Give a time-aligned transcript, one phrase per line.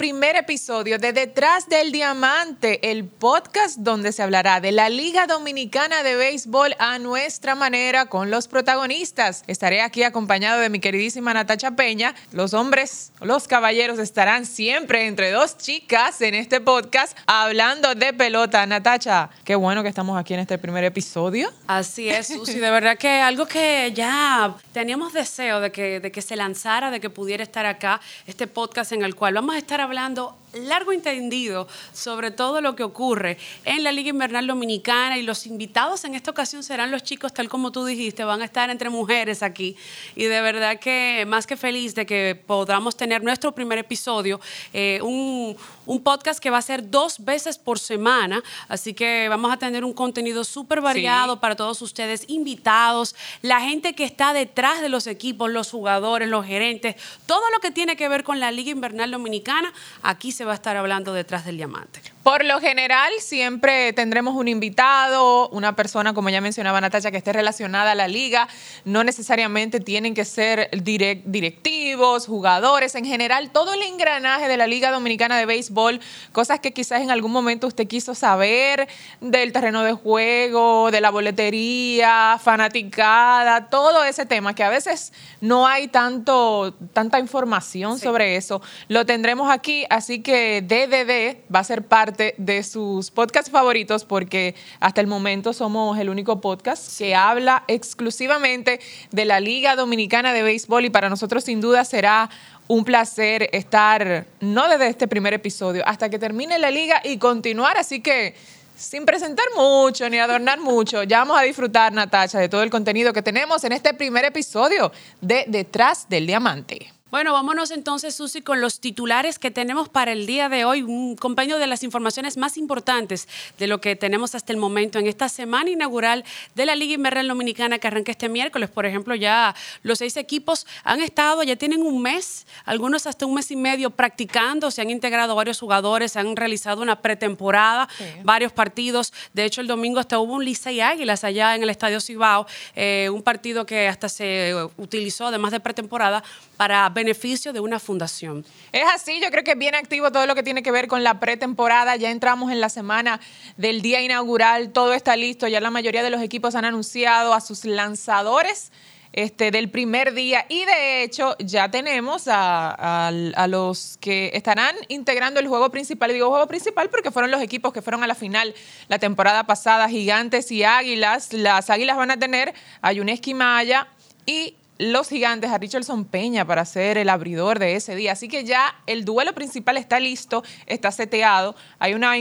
[0.00, 6.02] Primer episodio de Detrás del Diamante, el podcast donde se hablará de la Liga Dominicana
[6.02, 9.44] de Béisbol a nuestra manera con los protagonistas.
[9.46, 12.14] Estaré aquí acompañado de mi queridísima Natacha Peña.
[12.32, 18.64] Los hombres, los caballeros estarán siempre entre dos chicas en este podcast hablando de pelota.
[18.64, 21.52] Natacha, qué bueno que estamos aquí en este primer episodio.
[21.66, 22.58] Así es, Susi.
[22.58, 27.00] De verdad que algo que ya teníamos deseo de que, de que se lanzara, de
[27.00, 30.92] que pudiera estar acá, este podcast en el cual vamos a estar hablando hablando largo
[30.92, 36.14] entendido sobre todo lo que ocurre en la Liga Invernal Dominicana y los invitados en
[36.14, 39.76] esta ocasión serán los chicos, tal como tú dijiste, van a estar entre mujeres aquí.
[40.16, 44.40] Y de verdad que más que feliz de que podamos tener nuestro primer episodio,
[44.72, 49.52] eh, un, un, podcast que va a ser dos veces por semana, así que vamos
[49.52, 54.80] a tener un contenido súper variado para todos ustedes, invitados, la gente que está detrás
[54.80, 58.50] de los equipos, los jugadores, los gerentes, todo lo que tiene que ver con la
[58.50, 62.00] Liga Invernal Dominicana, aquí se va a estar hablando detrás del diamante.
[62.22, 67.32] Por lo general, siempre tendremos un invitado, una persona, como ya mencionaba Natacha, que esté
[67.32, 68.46] relacionada a la liga.
[68.84, 74.90] No necesariamente tienen que ser directivos, jugadores, en general, todo el engranaje de la Liga
[74.90, 76.00] Dominicana de Béisbol,
[76.32, 78.86] cosas que quizás en algún momento usted quiso saber
[79.22, 85.66] del terreno de juego, de la boletería, fanaticada, todo ese tema, que a veces no
[85.66, 88.60] hay tanto, tanta información sobre eso.
[88.88, 94.54] Lo tendremos aquí, así que DDD va a ser parte de sus podcasts favoritos porque
[94.80, 100.42] hasta el momento somos el único podcast que habla exclusivamente de la Liga Dominicana de
[100.42, 102.30] Béisbol y para nosotros sin duda será
[102.68, 107.76] un placer estar, no desde este primer episodio, hasta que termine la liga y continuar.
[107.76, 108.34] Así que
[108.76, 113.12] sin presentar mucho ni adornar mucho, ya vamos a disfrutar, Natacha, de todo el contenido
[113.12, 116.99] que tenemos en este primer episodio de Detrás del Diamante.
[117.10, 121.16] Bueno, vámonos entonces, Susi, con los titulares que tenemos para el día de hoy, un
[121.16, 123.26] compañero de las informaciones más importantes
[123.58, 127.26] de lo que tenemos hasta el momento en esta semana inaugural de la Liga Invernal
[127.26, 128.70] Dominicana que arranca este miércoles.
[128.70, 133.34] Por ejemplo, ya los seis equipos han estado, ya tienen un mes, algunos hasta un
[133.34, 137.88] mes y medio practicando, se han integrado varios jugadores, han realizado una pretemporada,
[138.22, 139.12] varios partidos.
[139.32, 143.10] De hecho, el domingo hasta hubo un Licey Águilas allá en el Estadio Cibao, eh,
[143.12, 146.22] un partido que hasta se utilizó, además de pretemporada,
[146.56, 148.44] para beneficio de una fundación.
[148.72, 151.02] Es así, yo creo que es bien activo todo lo que tiene que ver con
[151.02, 151.96] la pretemporada.
[151.96, 153.20] Ya entramos en la semana
[153.56, 157.40] del día inaugural, todo está listo, ya la mayoría de los equipos han anunciado a
[157.40, 158.70] sus lanzadores.
[159.12, 165.40] Este, del primer día y de hecho ya tenemos a, a, los que estarán integrando
[165.40, 166.12] el juego principal.
[166.12, 168.54] Digo juego principal porque fueron los equipos que fueron a la final
[168.86, 171.32] la temporada pasada, Gigantes y Águilas.
[171.32, 173.88] Las Águilas van a tener a Yuneski Maya
[174.26, 178.12] y los gigantes a Richardson Peña para ser el abridor de ese día.
[178.12, 181.54] Así que ya el duelo principal está listo, está seteado.
[181.78, 182.12] Hay una,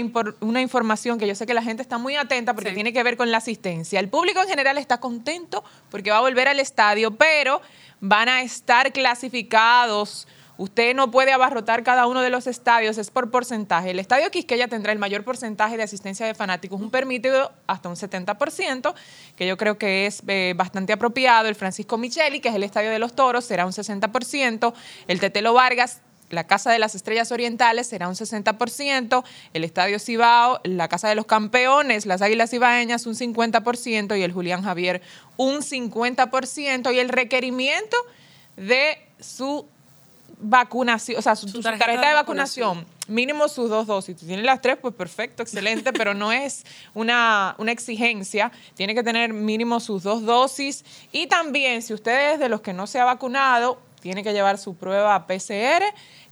[0.42, 3.16] una información que yo sé que la gente está muy atenta porque tiene que ver
[3.16, 4.02] con la asistencia.
[4.02, 7.62] El público en general está contento porque va a volver al estadio, pero
[8.02, 10.28] van a estar clasificados
[10.60, 13.92] Usted no puede abarrotar cada uno de los estadios, es por porcentaje.
[13.92, 17.96] El estadio Quisqueya tendrá el mayor porcentaje de asistencia de fanáticos, un permitido hasta un
[17.96, 18.94] 70%,
[19.38, 21.48] que yo creo que es eh, bastante apropiado.
[21.48, 24.74] El Francisco Micheli, que es el estadio de los toros, será un 60%.
[25.08, 30.60] El Tetelo Vargas la Casa de las Estrellas Orientales será un 60%, el Estadio Cibao,
[30.64, 35.02] la Casa de los Campeones, las Águilas Cibaeñas un 50% y el Julián Javier
[35.38, 37.98] un 50% y el requerimiento
[38.58, 39.66] de su
[40.40, 44.18] vacunación, o sea, su, tarjeta, de vacunación, mínimo sus dos dosis.
[44.20, 48.52] Si tienes las tres, pues perfecto, excelente, pero no es una, una exigencia.
[48.76, 50.86] Tiene que tener mínimo sus dos dosis.
[51.12, 54.58] Y también, si usted es de los que no se ha vacunado, tiene que llevar
[54.58, 55.84] su prueba PCR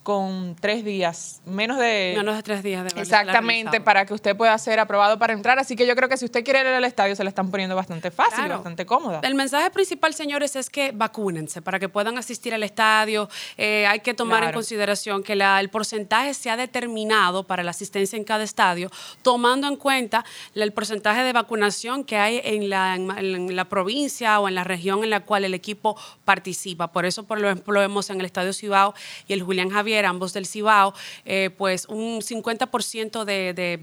[0.07, 2.13] con tres días, menos de...
[2.15, 5.59] Menos de tres días de Exactamente, para que usted pueda ser aprobado para entrar.
[5.59, 7.75] Así que yo creo que si usted quiere ir al estadio, se le están poniendo
[7.75, 9.19] bastante fácil, bastante cómoda.
[9.21, 13.27] El mensaje principal, señores, es que vacúnense para que puedan asistir al estadio.
[13.57, 17.71] Eh, hay que tomar en consideración que la, el porcentaje se ha determinado para la
[17.71, 18.89] asistencia en cada estadio,
[19.23, 20.23] tomando en cuenta
[20.55, 25.03] el porcentaje de vacunación que hay en la, en, la provincia o en la región
[25.03, 26.93] en la cual el equipo participa.
[26.93, 28.93] Por eso, por ejemplo, lo vemos en el Estadio Cibao
[29.27, 30.93] y el Julián Javier ambos del Cibao,
[31.25, 33.79] eh, pues un 50% de, de,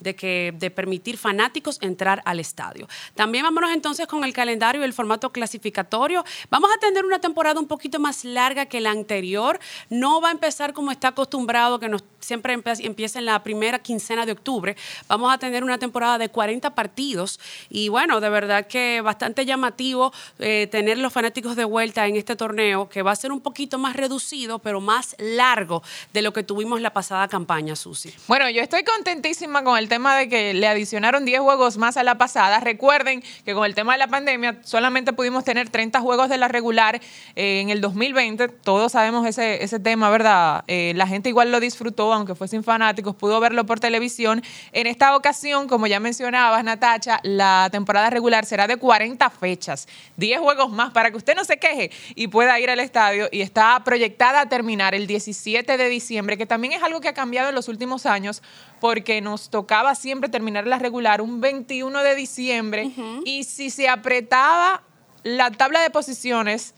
[0.00, 2.88] que, de permitir fanáticos entrar al estadio.
[3.14, 6.24] También vámonos entonces con el calendario y el formato clasificatorio.
[6.50, 9.58] Vamos a tener una temporada un poquito más larga que la anterior.
[9.88, 14.26] No va a empezar como está acostumbrado, que nos, siempre empieza en la primera quincena
[14.26, 14.76] de octubre.
[15.08, 20.12] Vamos a tener una temporada de 40 partidos y bueno, de verdad que bastante llamativo
[20.38, 23.78] eh, tener los fanáticos de vuelta en este torneo, que va a ser un poquito
[23.78, 25.82] más reducido, pero más largo
[26.12, 28.14] de lo que tuvimos la pasada campaña, Susi.
[28.26, 32.04] Bueno, yo estoy contentísima con el tema de que le adicionaron 10 juegos más a
[32.04, 32.60] la pasada.
[32.60, 36.48] Recuerden que con el tema de la pandemia solamente pudimos tener 30 juegos de la
[36.48, 37.00] regular
[37.36, 38.48] eh, en el 2020.
[38.48, 40.64] Todos sabemos ese, ese tema, ¿verdad?
[40.68, 44.42] Eh, la gente igual lo disfrutó, aunque fue sin fanáticos, pudo verlo por televisión.
[44.72, 50.38] En esta ocasión, como ya mencionabas, Natacha, la temporada regular será de 40 fechas, 10
[50.38, 53.28] juegos más para que usted no se queje y pueda ir al estadio.
[53.32, 57.14] Y está proyectada a terminar el 17 de diciembre, que también es algo que ha
[57.14, 58.40] cambiado en los últimos años,
[58.80, 62.90] porque nos tocaba siempre terminar la regular un 21 de diciembre.
[63.24, 64.82] Y si se apretaba
[65.22, 66.74] la tabla de posiciones,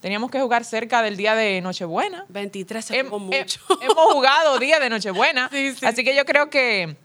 [0.00, 2.24] teníamos que jugar cerca del día de Nochebuena.
[2.28, 3.60] 23 se mucho.
[3.80, 5.50] hemos jugado día de Nochebuena.
[5.82, 6.96] Así que yo creo que,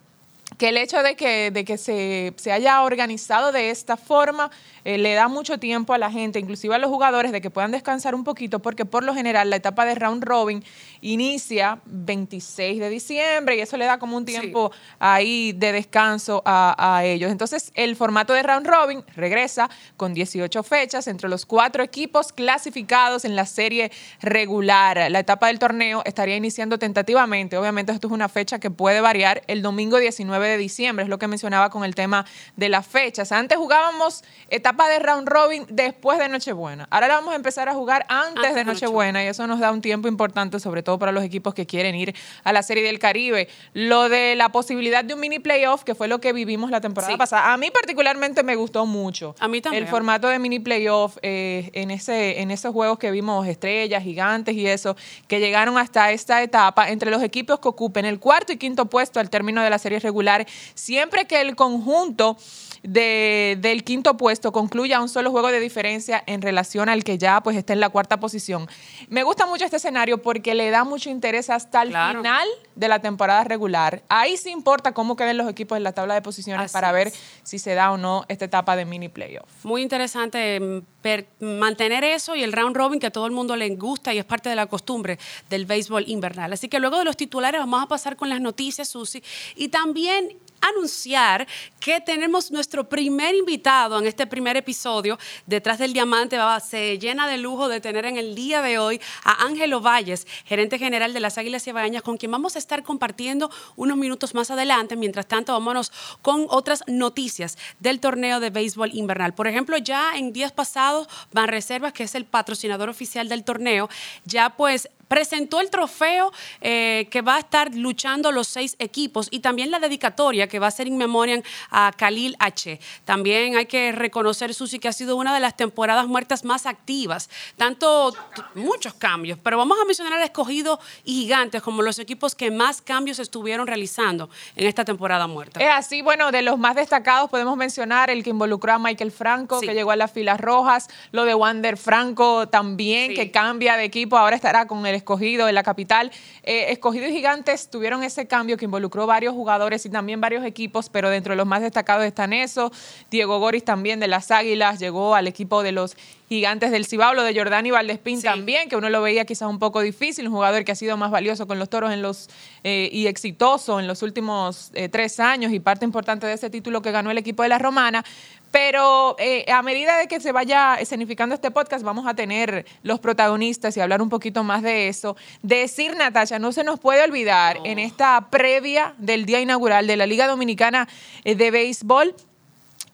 [0.57, 4.51] que el hecho de que, de que se, se haya organizado de esta forma
[4.85, 7.71] eh, le da mucho tiempo a la gente, inclusive a los jugadores, de que puedan
[7.71, 10.63] descansar un poquito, porque por lo general la etapa de round robin
[11.01, 16.75] inicia 26 de diciembre y eso le da como un tiempo ahí de descanso a,
[16.77, 17.31] a, ellos.
[17.31, 23.25] Entonces, el formato de round robin regresa con 18 fechas entre los cuatro equipos clasificados
[23.25, 23.91] en la serie
[24.21, 25.11] regular.
[25.11, 27.57] La etapa del torneo estaría iniciando tentativamente.
[27.57, 31.19] Obviamente, esto es una fecha que puede variar el domingo 19 de diciembre, es lo
[31.19, 32.25] que mencionaba con el tema
[32.55, 33.31] de las fechas.
[33.31, 36.87] Antes jugábamos etapa etapa de round robin después de Nochebuena.
[36.91, 39.81] Ahora la vamos a empezar a jugar antes, de Nochebuena y eso nos da un
[39.81, 43.47] tiempo importante, sobre todo para los equipos que quieren ir a la Serie del Caribe.
[43.73, 47.15] Lo de la posibilidad de un mini playoff, que fue lo que vivimos la temporada
[47.17, 49.35] pasada, a mí particularmente me gustó mucho.
[49.39, 49.83] A mí también.
[49.83, 54.55] El formato de mini playoff eh, en, ese, en esos juegos que vimos, estrellas, gigantes
[54.55, 54.95] y eso,
[55.27, 59.19] que llegaron hasta esta etapa entre los equipos que ocupen el cuarto y quinto puesto
[59.19, 62.37] al término de la serie regular, siempre que el conjunto
[62.83, 67.41] de, del quinto puesto concluya un solo juego de diferencia en relación al que ya
[67.41, 68.67] pues está en la cuarta posición.
[69.09, 72.99] Me gusta mucho este escenario porque le da mucho interés hasta el final de la
[72.99, 74.03] temporada regular.
[74.09, 77.11] Ahí sí importa cómo queden los equipos en la tabla de posiciones para ver
[77.43, 79.49] si se da o no esta etapa de mini playoff.
[79.63, 83.69] Muy interesante mm, mantener eso y el round robin que a todo el mundo le
[83.75, 86.53] gusta y es parte de la costumbre del béisbol invernal.
[86.53, 89.23] Así que luego de los titulares vamos a pasar con las noticias, Susi,
[89.55, 91.47] y también anunciar
[91.79, 95.17] que tenemos nuestro primer invitado en este primer episodio.
[95.45, 99.45] Detrás del diamante se llena de lujo de tener en el día de hoy a
[99.45, 103.97] Ángelo Valles, gerente general de las Águilas Cibaeñas, con quien vamos a estar compartiendo unos
[103.97, 104.95] minutos más adelante.
[104.95, 105.91] Mientras tanto, vámonos
[106.21, 109.33] con otras noticias del torneo de béisbol invernal.
[109.33, 113.89] Por ejemplo, ya en días pasados, Banreservas, que es el patrocinador oficial del torneo,
[114.25, 119.39] ya pues presentó el trofeo eh, que va a estar luchando los seis equipos y
[119.41, 121.41] también la dedicatoria que va a ser in memoriam
[121.71, 122.79] a Khalil H.
[123.03, 127.29] También hay que reconocer, Susi, que ha sido una de las temporadas muertas más activas.
[127.57, 128.15] Tanto,
[128.53, 132.81] muchos cambios, pero vamos a mencionar a Escogido y Gigantes como los equipos que más
[132.81, 135.59] cambios estuvieron realizando en esta temporada muerta.
[135.59, 139.59] Es así, bueno, de los más destacados podemos mencionar el que involucró a Michael Franco,
[139.59, 144.15] que llegó a las filas rojas, lo de Wander Franco también, que cambia de equipo,
[144.15, 146.11] ahora estará con el escogido en la capital.
[146.43, 150.89] Eh, escogido y Gigantes tuvieron ese cambio que involucró varios jugadores y también varios equipos,
[150.89, 152.71] pero dentro de los más destacados están eso.
[153.09, 155.97] Diego Goris también de las Águilas llegó al equipo de los
[156.29, 159.81] Gigantes del Cibao, lo de Jordani Valdespín también, que uno lo veía quizás un poco
[159.81, 162.29] difícil, un jugador que ha sido más valioso con los toros en los
[162.63, 166.83] eh, y exitoso en los últimos eh, tres años y parte importante de ese título
[166.83, 168.05] que ganó el equipo de la Romana.
[168.51, 172.99] Pero eh, a medida de que se vaya escenificando este podcast, vamos a tener los
[172.99, 175.17] protagonistas y hablar un poquito más de eso.
[175.41, 180.05] Decir, Natasha, no se nos puede olvidar en esta previa del día inaugural de la
[180.05, 180.87] Liga Dominicana
[181.23, 182.15] de Béisbol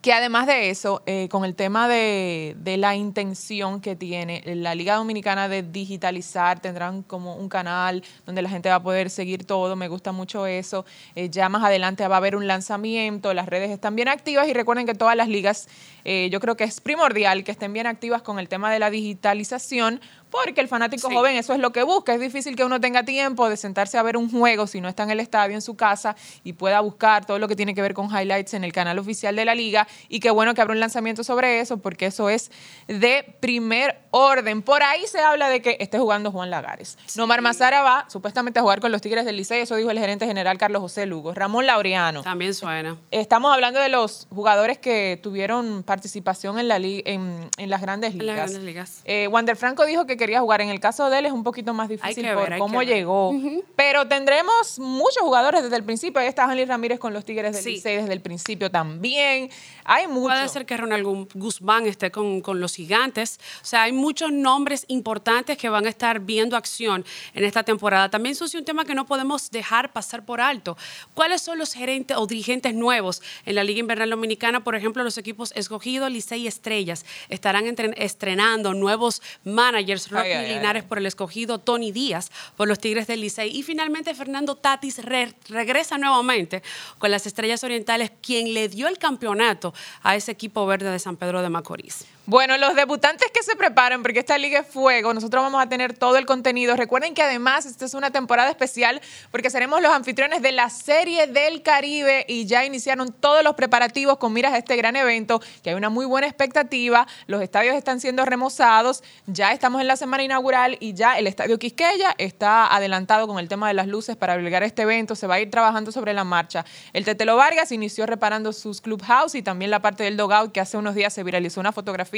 [0.06, 4.98] que además de eso, eh, con el tema de, la intención que tiene la Liga
[4.98, 9.76] Dominicana de digitalizar, tendrán como un canal donde la gente va a poder seguir todo,
[9.76, 10.86] me gusta mucho eso.
[11.16, 14.54] Eh, ya más adelante va a haber un lanzamiento, las redes están bien activas y
[14.54, 15.68] recuerden que todas las ligas,
[16.06, 18.90] eh, yo creo que es primordial que estén bien activas con el tema de la
[18.90, 22.14] digitalización, porque el fanático joven eso es lo que busca.
[22.14, 25.04] Es difícil que uno tenga tiempo de sentarse a ver un juego si no está
[25.04, 27.94] en el estadio, en su casa, y pueda buscar todo lo que tiene que ver
[27.94, 29.88] con highlights en el canal oficial de la liga.
[30.10, 32.52] y qué bueno que habrá un lanzamiento sobre eso porque eso es
[32.88, 34.62] de primer orden.
[34.62, 36.98] Por ahí se habla de que esté jugando Juan Lagares.
[37.16, 40.26] Nomar Mazara va supuestamente a jugar con los Tigres del Liceo, eso dijo el gerente
[40.26, 41.34] general Carlos José Lugo.
[41.34, 42.22] Ramón Laureano.
[42.24, 42.98] También suena.
[43.12, 48.22] Estamos hablando de los jugadores que tuvieron participación en, la en, las grandes ligas.
[48.22, 49.02] En las grandes ligas.
[49.06, 50.60] Eh, Wander Franco dijo que quería jugar.
[50.60, 53.34] En el caso de él es un poquito más difícil por cómo llegó.
[53.78, 56.20] Pero tendremos muchos jugadores desde el principio.
[56.20, 59.50] Ahí está Janly Ramírez con los Tigres del Liceo desde el principio también.
[59.86, 60.36] Hay muchos.
[60.36, 63.40] Puede ser que Ronald Guzmán esté con, con los gigantes.
[63.62, 68.10] O sea, hay muchos nombres importantes que van a estar viendo acción en esta temporada.
[68.10, 70.78] También sucede un tema que no podemos dejar pasar por alto.
[71.14, 74.62] ¿Cuáles son los gerentes o dirigentes nuevos en la Liga Invernal Dominicana?
[74.62, 77.66] Por ejemplo, los equipos escogidos, Licey y Estrellas estarán
[77.98, 80.10] estrenando nuevos managers.
[80.10, 83.56] Rocky Linares por el escogido, Tony Díaz por los Tigres del Licey.
[83.56, 85.02] Y finalmente Fernando Tatis
[85.50, 86.64] regresa nuevamente
[86.98, 89.74] con las Estrellas Orientales, quien le dio el campeonato
[90.04, 92.06] a ese equipo verde de San Pedro de Macorís.
[92.28, 95.96] Bueno, los debutantes que se preparen, porque esta liga es fuego, nosotros vamos a tener
[95.96, 96.76] todo el contenido.
[96.76, 101.28] Recuerden que además esta es una temporada especial porque seremos los anfitriones de la Serie
[101.28, 105.70] del Caribe y ya iniciaron todos los preparativos con miras a este gran evento, que
[105.70, 107.06] hay una muy buena expectativa.
[107.28, 111.60] Los estadios están siendo remozados, ya estamos en la semana inaugural y ya el estadio
[111.60, 115.14] Quisqueya está adelantado con el tema de las luces para albergar este evento.
[115.14, 116.66] Se va a ir trabajando sobre la marcha.
[116.92, 120.76] El Tetelo Vargas inició reparando sus clubhouse y también la parte del dogout que hace
[120.76, 122.15] unos días se viralizó una fotografía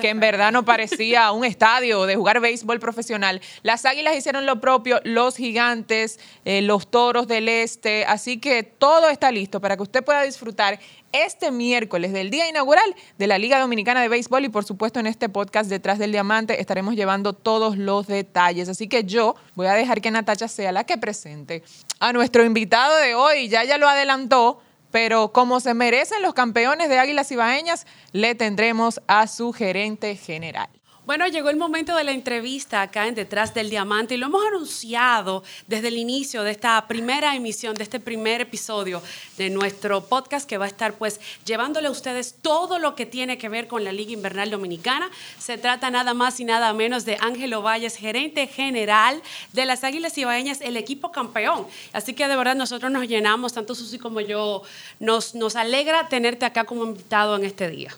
[0.00, 3.40] que en verdad no parecía un estadio de jugar béisbol profesional.
[3.62, 9.08] Las Águilas hicieron lo propio, los Gigantes, eh, los Toros del Este, así que todo
[9.10, 10.78] está listo para que usted pueda disfrutar
[11.14, 15.06] este miércoles del día inaugural de la Liga Dominicana de Béisbol y por supuesto en
[15.06, 18.68] este podcast Detrás del Diamante estaremos llevando todos los detalles.
[18.68, 21.62] Así que yo voy a dejar que Natacha sea la que presente
[22.00, 23.48] a nuestro invitado de hoy.
[23.48, 24.60] Ya ya lo adelantó,
[24.94, 30.68] pero como se merecen los campeones de Águilas Ibaeñas, le tendremos a su gerente general.
[31.06, 34.42] Bueno, llegó el momento de la entrevista acá en Detrás del Diamante y lo hemos
[34.46, 39.02] anunciado desde el inicio de esta primera emisión, de este primer episodio
[39.36, 43.36] de nuestro podcast que va a estar pues llevándole a ustedes todo lo que tiene
[43.36, 45.10] que ver con la Liga Invernal Dominicana.
[45.38, 49.20] Se trata nada más y nada menos de Ángelo Valles, gerente general
[49.52, 51.66] de las Águilas Ibaeñas, el equipo campeón.
[51.92, 54.62] Así que de verdad nosotros nos llenamos, tanto Susi como yo,
[55.00, 57.94] nos, nos alegra tenerte acá como invitado en este día.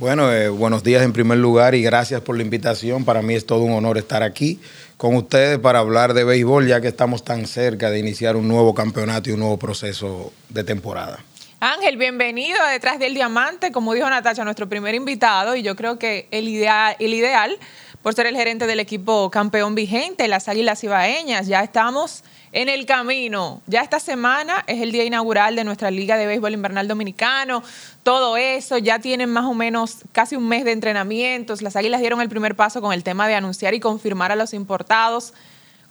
[0.00, 3.04] Bueno, eh, buenos días en primer lugar y gracias por la invitación.
[3.04, 4.58] Para mí es todo un honor estar aquí
[4.96, 8.72] con ustedes para hablar de béisbol, ya que estamos tan cerca de iniciar un nuevo
[8.74, 11.22] campeonato y un nuevo proceso de temporada.
[11.60, 13.72] Ángel, bienvenido Detrás del Diamante.
[13.72, 17.58] Como dijo Natacha, nuestro primer invitado, y yo creo que el, ideal, el ideal,
[18.00, 22.86] por ser el gerente del equipo campeón vigente, las Águilas Ibaeñas, ya estamos en el
[22.86, 23.62] camino.
[23.66, 27.62] Ya esta semana es el día inaugural de nuestra Liga de Béisbol Invernal Dominicano.
[28.02, 31.62] Todo eso, ya tienen más o menos casi un mes de entrenamientos.
[31.62, 34.52] Las Águilas dieron el primer paso con el tema de anunciar y confirmar a los
[34.54, 35.32] importados.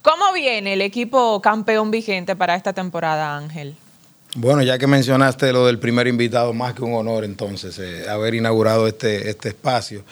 [0.01, 3.75] ¿Cómo viene el equipo campeón vigente para esta temporada, Ángel?
[4.35, 8.35] Bueno, ya que mencionaste lo del primer invitado, más que un honor entonces eh, haber
[8.35, 10.03] inaugurado este, este espacio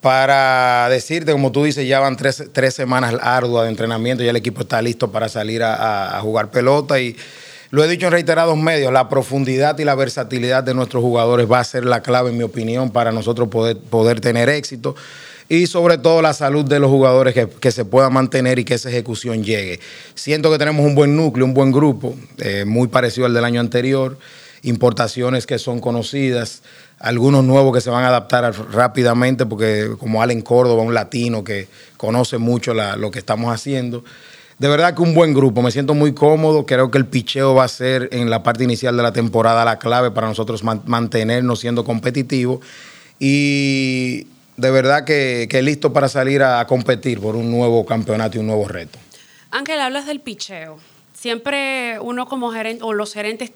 [0.00, 4.62] para decirte, como tú dices, ya van tres, semanas arduas de entrenamiento, ya el equipo
[4.62, 7.16] está listo para salir a, jugar pelota y
[7.70, 11.60] lo he dicho en reiterados medios, la profundidad y la versatilidad de nuestros jugadores va
[11.60, 14.96] a ser la clave, en mi opinión, para nosotros poder, poder tener éxito
[15.50, 18.88] y sobre todo la salud de los jugadores que, se pueda mantener y que esa
[18.88, 19.80] ejecución llegue.
[20.14, 23.60] Siento que tenemos un buen núcleo, un buen grupo, eh, muy parecido al del año
[23.60, 24.16] anterior,
[24.62, 26.62] importaciones que son conocidas
[27.00, 31.66] algunos nuevos que se van a adaptar rápidamente, porque como Allen Córdoba, un latino que
[31.96, 34.04] conoce mucho lo que estamos haciendo.
[34.58, 37.64] De verdad que un buen grupo, me siento muy cómodo, creo que el picheo va
[37.64, 41.82] a ser en la parte inicial de la temporada la clave para nosotros mantenernos siendo
[41.82, 42.60] competitivos
[43.18, 44.26] y
[44.58, 48.48] de verdad que, que listo para salir a, competir por un nuevo campeonato y un
[48.48, 48.98] nuevo reto.
[49.50, 50.78] Ángel, hablas del picheo.
[51.14, 53.52] Siempre uno como gerente o los gerentes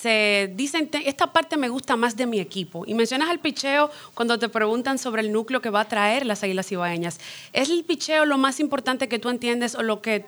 [0.00, 2.84] se dicen, esta parte me gusta más de mi equipo.
[2.86, 6.42] Y mencionas el picheo cuando te preguntan sobre el núcleo que va a traer las
[6.42, 7.18] Águilas Ibaeñas.
[7.52, 10.24] ¿Es el picheo lo más importante que tú entiendes o lo que,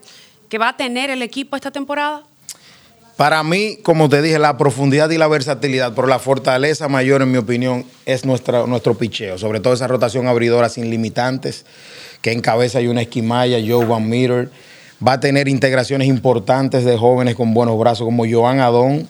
[0.48, 2.24] que va a tener el equipo esta temporada?
[3.16, 7.30] Para mí, como te dije, la profundidad y la versatilidad, pero la fortaleza mayor, en
[7.30, 9.38] mi opinión, es nuestra, nuestro picheo.
[9.38, 11.64] Sobre todo esa rotación abridora sin limitantes,
[12.22, 14.50] que encabeza hay una esquimaya, Joe Van Meter.
[15.06, 19.06] Va a tener integraciones importantes de jóvenes con buenos brazos, como Joan Adón,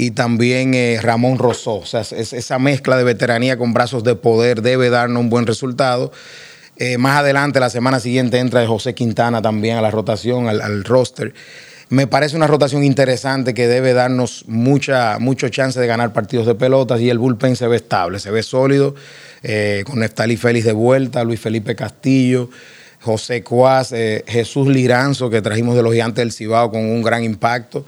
[0.00, 1.74] y también eh, Ramón Rosó.
[1.74, 6.10] O sea, esa mezcla de veteranía con brazos de poder debe darnos un buen resultado.
[6.78, 11.34] Eh, más adelante, la semana siguiente, entra José Quintana también a la rotación, al, roster.
[11.90, 16.54] Me parece una rotación interesante que debe darnos mucha, mucho chance de ganar partidos de
[16.54, 18.94] pelotas y el bullpen se ve estable, se ve sólido,
[19.42, 22.48] eh, con Neftali Félix de vuelta, Luis Felipe Castillo,
[23.02, 27.22] José Cuás, eh, Jesús Liranzo, que trajimos de los gigantes del Cibao con un gran
[27.22, 27.84] impacto.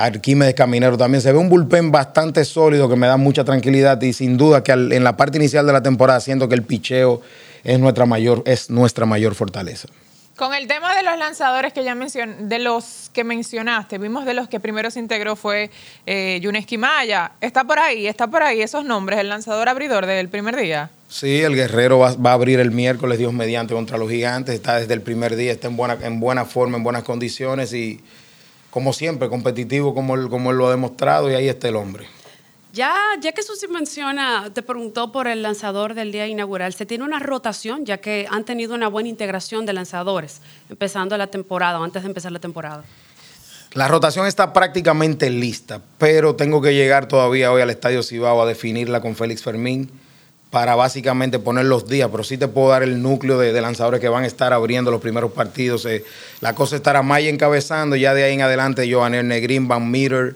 [0.00, 1.20] Arquímedes Caminero también.
[1.20, 4.72] Se ve un bullpen bastante sólido que me da mucha tranquilidad y sin duda que
[4.72, 7.20] en la parte inicial de la temporada siento que el picheo
[7.64, 9.88] es nuestra mayor, es nuestra mayor fortaleza.
[10.36, 14.32] Con el tema de los lanzadores que ya mencioné, de los que mencionaste, vimos de
[14.32, 15.70] los que primero se integró fue
[16.06, 16.64] eh, Yunes
[17.42, 20.88] Está por ahí, está por ahí esos nombres, el lanzador abridor del primer día.
[21.10, 24.54] Sí, el Guerrero va, a abrir el miércoles, Dios mediante, contra los Gigantes.
[24.54, 28.00] Está desde el primer día, está en buena, en buena forma, en buenas condiciones y,
[28.70, 32.06] como siempre, competitivo como él, como él lo ha demostrado y ahí está el hombre.
[32.72, 37.02] Ya, ya que Susi menciona, te preguntó por el lanzador del día inaugural, ¿se tiene
[37.02, 41.82] una rotación ya que han tenido una buena integración de lanzadores empezando la temporada o
[41.82, 42.84] antes de empezar la temporada?
[43.72, 48.46] La rotación está prácticamente lista, pero tengo que llegar todavía hoy al Estadio Cibao a
[48.46, 49.90] definirla con Félix Fermín
[50.50, 54.08] para básicamente poner los días, pero sí te puedo dar el núcleo de, lanzadores que
[54.08, 55.86] van a estar abriendo los primeros partidos.
[55.86, 56.04] Eh,
[56.40, 60.34] la cosa estará Maya encabezando, ya de ahí en adelante Johanner Negrín, Van Meter,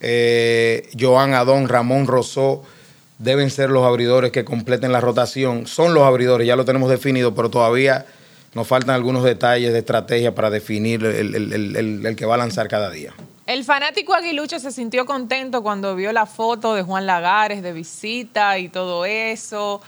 [0.00, 2.62] eh, Joan Adón, Ramón Rosó,
[3.18, 5.66] deben ser los abridores que completen la rotación.
[5.66, 8.06] Son los abridores, ya lo tenemos definido, pero todavía
[8.54, 13.14] nos faltan algunos detalles de estrategia para definir el, que va a lanzar cada día.
[13.46, 18.58] El fanático aguilucho se sintió contento cuando vio la foto de Juan Lagares de visita
[18.58, 19.80] y todo eso.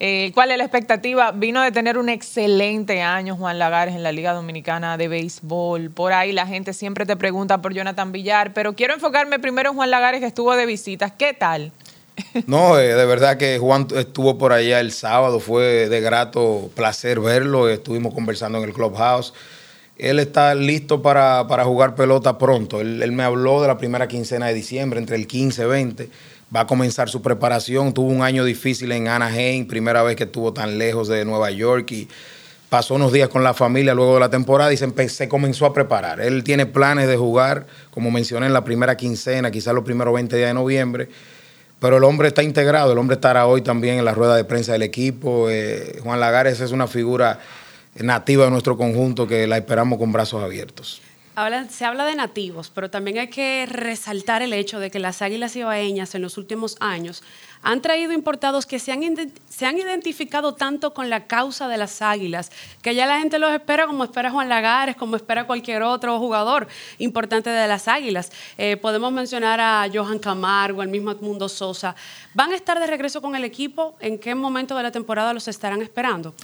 [0.00, 1.30] Eh, ¿Cuál es la expectativa?
[1.32, 5.90] Vino de tener un excelente año Juan Lagares en la Liga Dominicana de Béisbol.
[5.90, 9.76] Por ahí la gente siempre te pregunta por Jonathan Villar, pero quiero enfocarme primero en
[9.76, 11.12] Juan Lagares que estuvo de visitas.
[11.12, 11.72] ¿Qué tal?
[12.46, 17.20] No, eh, de verdad que Juan estuvo por allá el sábado, fue de grato placer
[17.20, 19.32] verlo, estuvimos conversando en el clubhouse.
[19.96, 22.80] Él está listo para, jugar pelota pronto.
[22.80, 26.10] Él, me habló de la primera quincena de diciembre, entre el 15 y 20
[26.54, 27.92] va a comenzar su preparación.
[27.92, 31.90] Tuvo un año difícil en Anaheim, primera vez que estuvo tan lejos de Nueva York
[31.92, 32.08] y
[32.68, 36.20] pasó unos días con la familia luego de la temporada y se, comenzó a preparar.
[36.20, 40.36] Él tiene planes de jugar, como mencioné en la primera quincena, quizás los primeros 20
[40.36, 41.08] días de noviembre.
[41.80, 44.72] Pero el hombre está integrado, el hombre estará hoy también en la rueda de prensa
[44.72, 45.50] del equipo.
[45.50, 47.40] Eh, Juan Lagares es una figura
[47.96, 51.03] nativa de nuestro conjunto que la esperamos con brazos abiertos
[51.68, 55.56] se habla de nativos, pero también hay que resaltar el hecho de que las águilas
[55.56, 57.24] ibaeñas en los últimos años
[57.62, 59.02] han traído importados que se han,
[59.48, 63.52] se han identificado tanto con la causa de las águilas, que ya la gente los
[63.52, 66.68] espera como espera Juan Lagares, como espera cualquier otro jugador
[66.98, 68.30] importante de las águilas.
[68.58, 71.96] Eh, podemos mencionar a Johan Camargo, el mismo Edmundo Sosa.
[72.34, 73.96] ¿Van a estar de regreso con el equipo?
[73.98, 76.34] ¿En qué momento de la temporada los estarán esperando?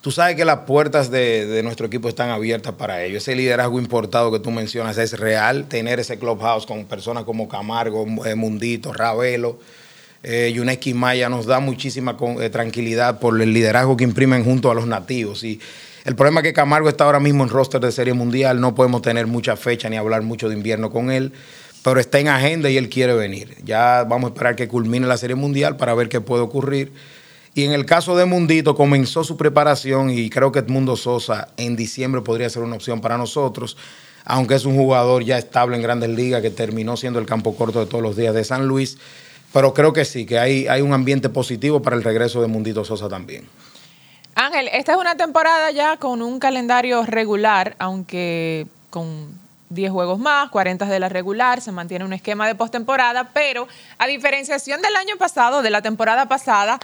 [0.00, 3.18] Tú sabes que las puertas de, nuestro equipo están abiertas para ello.
[3.18, 5.66] Ese liderazgo importado que tú mencionas es real.
[5.68, 9.58] Tener ese clubhouse con personas como Camargo, eh, Mundito, Ravelo,
[10.22, 14.74] eh, Yuneski Maya nos da muchísima eh, tranquilidad por el liderazgo que imprimen junto a
[14.74, 15.42] los nativos.
[15.42, 15.60] Y
[16.04, 18.60] el problema es que Camargo está ahora mismo en roster de Serie Mundial.
[18.60, 21.32] No podemos tener mucha fecha ni hablar mucho de invierno con él
[21.86, 23.58] pero está en agenda y él quiere venir.
[23.62, 26.90] Ya vamos a esperar que culmine la Serie Mundial para ver qué puede ocurrir.
[27.56, 31.74] Y en el caso de Mundito, comenzó su preparación y creo que Edmundo Sosa en
[31.74, 33.78] diciembre podría ser una opción para nosotros,
[34.26, 37.80] aunque es un jugador ya estable en grandes ligas que terminó siendo el campo corto
[37.80, 38.98] de todos los días de San Luis.
[39.54, 42.84] Pero creo que sí, que hay, hay un ambiente positivo para el regreso de Mundito
[42.84, 43.48] Sosa también.
[44.34, 49.30] Ángel, esta es una temporada ya con un calendario regular, aunque con
[49.70, 53.66] 10 juegos más, 40 de la regular, se mantiene un esquema de postemporada, pero
[53.96, 56.78] a diferenciación del año pasado, de la temporada pasada,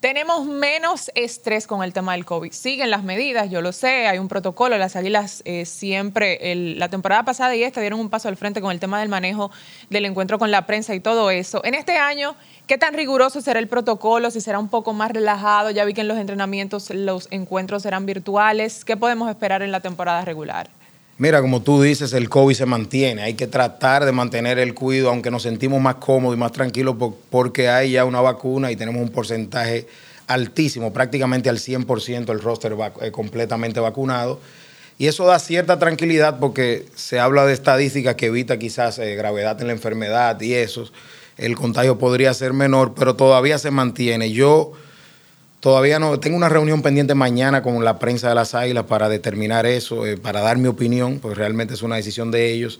[0.00, 2.52] tenemos menos estrés con el tema del COVID.
[2.52, 4.78] Siguen las medidas, yo lo sé, hay un protocolo.
[4.78, 8.70] Las águilas eh, siempre, la temporada pasada y esta dieron un paso al frente con
[8.70, 9.50] el tema del manejo
[9.90, 11.64] del encuentro con la prensa y todo eso.
[11.64, 12.36] En este año,
[12.68, 14.30] ¿qué tan riguroso será el protocolo?
[14.30, 15.70] Si será un poco más relajado.
[15.70, 18.84] Ya vi que en los entrenamientos los encuentros serán virtuales.
[18.84, 20.77] ¿Qué podemos esperar en la temporada regular?
[21.18, 23.22] Mira, como tú dices, el COVID se mantiene.
[23.22, 26.94] Hay que tratar de mantener el cuidado, aunque nos sentimos más cómodos y más tranquilos
[27.28, 29.88] porque hay ya una vacuna y tenemos un porcentaje
[30.28, 34.38] altísimo, prácticamente al 100% el roster eh, completamente vacunado.
[34.96, 39.60] Y eso da cierta tranquilidad porque se habla de estadísticas que evita quizás eh, gravedad
[39.60, 40.88] en la enfermedad y eso.
[41.36, 44.30] El contagio podría ser menor, pero todavía se mantiene.
[44.30, 44.72] Yo
[45.60, 49.66] Todavía no, tengo una reunión pendiente mañana con la prensa de las Águilas para determinar
[49.66, 52.78] eso, eh, para dar mi opinión, pues realmente es una decisión de ellos.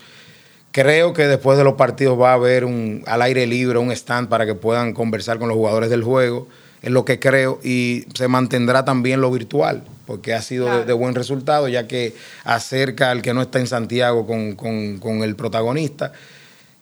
[0.70, 4.28] Creo que después de los partidos va a haber un al aire libre, un stand
[4.28, 6.46] para que puedan conversar con los jugadores del juego,
[6.80, 9.82] es lo que creo, y se mantendrá también lo virtual.
[10.06, 12.14] porque ha sido de, buen resultado, ya que
[12.44, 16.12] acerca al que no está en Santiago con, el protagonista.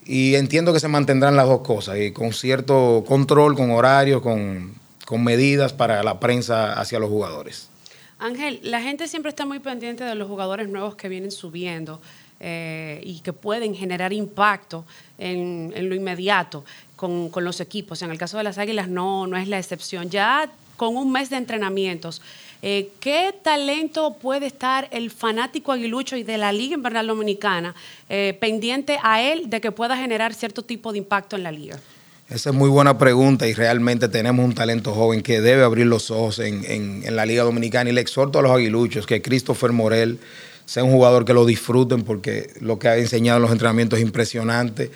[0.04, 4.74] Y entiendo que se mantendrán las dos cosas, y con cierto control, con horarios, con,
[5.06, 7.70] con medidas para la prensa hacia los jugadores.
[8.18, 12.00] Ángel, la gente siempre está muy pendiente de los jugadores nuevos que vienen subiendo.
[12.38, 14.84] Eh, y que pueden generar impacto
[15.16, 18.02] en, lo inmediato con, los equipos.
[18.02, 20.10] En el caso de las Águilas no, no es la excepción.
[20.10, 22.20] Ya con un mes de entrenamientos,
[22.60, 27.74] eh, ¿qué talento puede estar el fanático aguilucho y de la Liga Invernal Dominicana
[28.10, 31.80] eh, pendiente a él de que pueda generar cierto tipo de impacto en la liga?
[32.28, 36.10] Esa es muy buena pregunta y realmente tenemos un talento joven que debe abrir los
[36.10, 40.18] ojos en, en la Liga Dominicana y le exhorto a los aguiluchos que Christopher Morel
[40.64, 44.04] sea un jugador que lo disfruten porque lo que ha enseñado en los entrenamientos es
[44.04, 44.90] impresionante.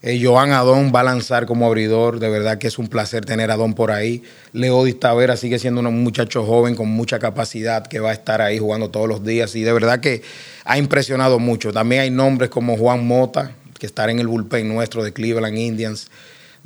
[0.00, 3.50] Eh, Joan Adón va a lanzar como abridor, de verdad que es un placer tener
[3.50, 4.22] a Adón por ahí.
[4.52, 8.58] Leo Tavera sigue siendo un muchacho joven con mucha capacidad que va a estar ahí
[8.58, 10.22] jugando todos los días y de verdad que
[10.64, 11.72] ha impresionado mucho.
[11.72, 16.08] También hay nombres como Juan Mota, que estará en el bullpen nuestro de Cleveland Indians,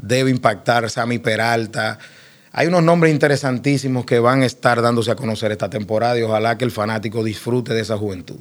[0.01, 1.99] debe impactar Sammy Peralta.
[2.53, 6.59] Hay unos nombres interesantísimos que van a estar dándose a conocer esta temporada y ojalá
[6.59, 8.39] que el fanático disfrute de esa juventud.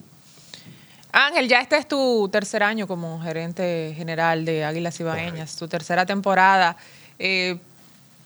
[1.12, 6.06] Ángel, ya este es tu tercer año como gerente general de Águilas Ibaeñas, tu tercera
[6.06, 6.78] temporada.
[7.18, 7.58] Eh,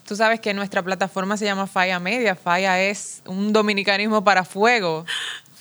[0.06, 2.36] tú sabes que nuestra plataforma se llama Falla Media.
[2.36, 5.06] Falla es un dominicanismo para fuego.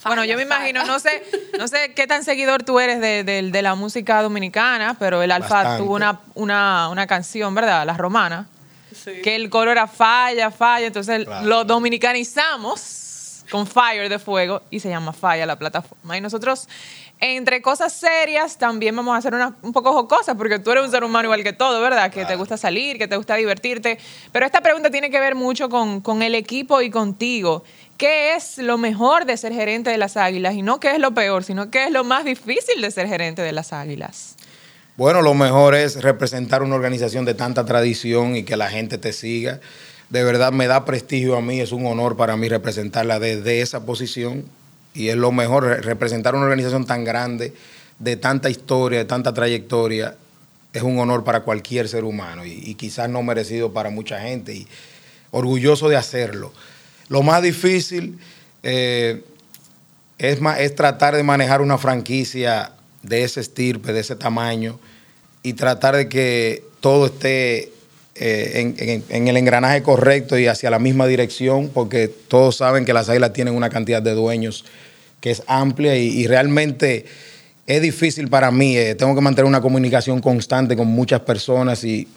[0.05, 1.23] Bueno, yo me imagino, no sé,
[1.59, 5.95] no sé qué tan seguidor tú eres de, la música dominicana, pero el Alfa tuvo
[5.95, 7.87] una, una, una canción, ¿verdad?
[7.87, 8.47] La romana.
[9.23, 10.87] Que el coro era falla, falla.
[10.87, 16.17] Entonces lo dominicanizamos con Fire de fuego y se llama Falla la plataforma.
[16.17, 16.69] Y nosotros
[17.21, 20.91] entre cosas serias también vamos a hacer una, un poco jocosas, porque tú eres un
[20.91, 22.11] ser humano igual que todo, ¿verdad?
[22.11, 23.99] Que te gusta salir, que te gusta divertirte.
[24.33, 27.63] Pero esta pregunta tiene que ver mucho con, con, el equipo y contigo.
[27.97, 30.55] ¿Qué es lo mejor de ser gerente de las Águilas?
[30.55, 33.43] Y no qué es lo peor, sino qué es lo más difícil de ser gerente
[33.43, 34.37] de las Águilas.
[34.97, 39.13] Bueno, lo mejor es representar una organización de tanta tradición y que la gente te
[39.13, 39.61] siga.
[40.11, 43.87] De verdad me da prestigio a mí, es un honor para mí representarla desde esa
[43.87, 44.45] posición
[44.95, 47.55] y es lo mejor, representar una organización tan grande,
[47.99, 50.17] de tanta historia, de tanta trayectoria,
[50.73, 54.67] es un honor para cualquier ser humano y, quizás no merecido para mucha gente y
[55.31, 56.53] orgulloso de hacerlo.
[57.13, 58.19] Lo más difícil
[58.63, 59.23] eh,
[60.17, 62.73] es, es tratar de manejar una franquicia
[63.03, 64.81] de ese estirpe, de ese tamaño
[65.43, 67.71] y tratar de que todo esté
[68.15, 73.11] eh, en, el engranaje correcto y hacia la misma dirección, porque todos saben que las
[73.11, 74.65] águilas tienen una cantidad de dueños
[75.21, 77.05] que es amplia y, realmente
[77.67, 78.75] es difícil para mí.
[78.75, 82.09] Eh, tengo que mantener una comunicación constante con muchas personas y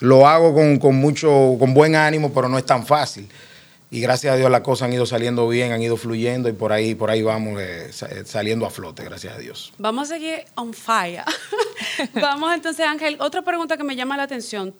[0.00, 3.28] lo hago con, mucho, con buen ánimo, pero no es tan fácil.
[3.92, 6.72] Y gracias a Dios las cosas han ido saliendo bien, han ido fluyendo y por
[6.72, 7.90] ahí, por ahí vamos eh,
[8.24, 9.70] saliendo a flote, gracias a Dios.
[9.76, 11.24] Vamos a seguir on fire.
[12.14, 14.74] vamos entonces, Ángel, otra pregunta que me llama la atención.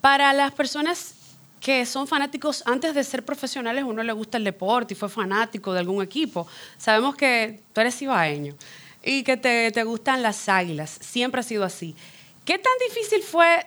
[0.00, 1.14] Para las personas
[1.60, 5.72] que son fanáticos antes de ser profesionales, uno le gusta el deporte y fue fanático
[5.72, 6.48] de algún equipo.
[6.78, 8.56] Sabemos que tú eres ibaeño
[9.04, 10.98] y que te, gustan las águilas.
[11.00, 11.94] Siempre ha sido así.
[12.44, 13.64] ¿Qué tan difícil fue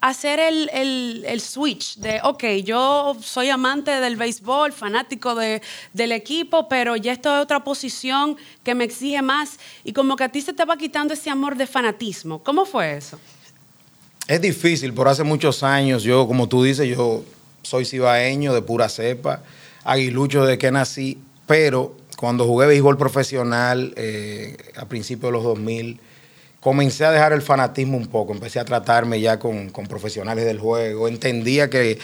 [0.00, 7.12] hacer el, switch de, ok, yo soy amante del béisbol, fanático del equipo, pero ya
[7.12, 10.64] estoy en otra posición que me exige más y como que a ti se te
[10.64, 12.42] va quitando ese amor de fanatismo.
[12.42, 13.18] ¿Cómo fue eso?
[14.28, 17.24] Es difícil, por hace muchos años, yo, como tú dices, yo
[17.62, 19.42] soy cibaeño de pura cepa,
[19.84, 26.00] aguilucho de que nací, pero cuando jugué béisbol profesional eh, a principios de los 2000,
[26.66, 31.06] comencé a dejar el fanatismo un poco, empecé a tratarme ya con, profesionales del juego,
[31.06, 31.96] entendía que,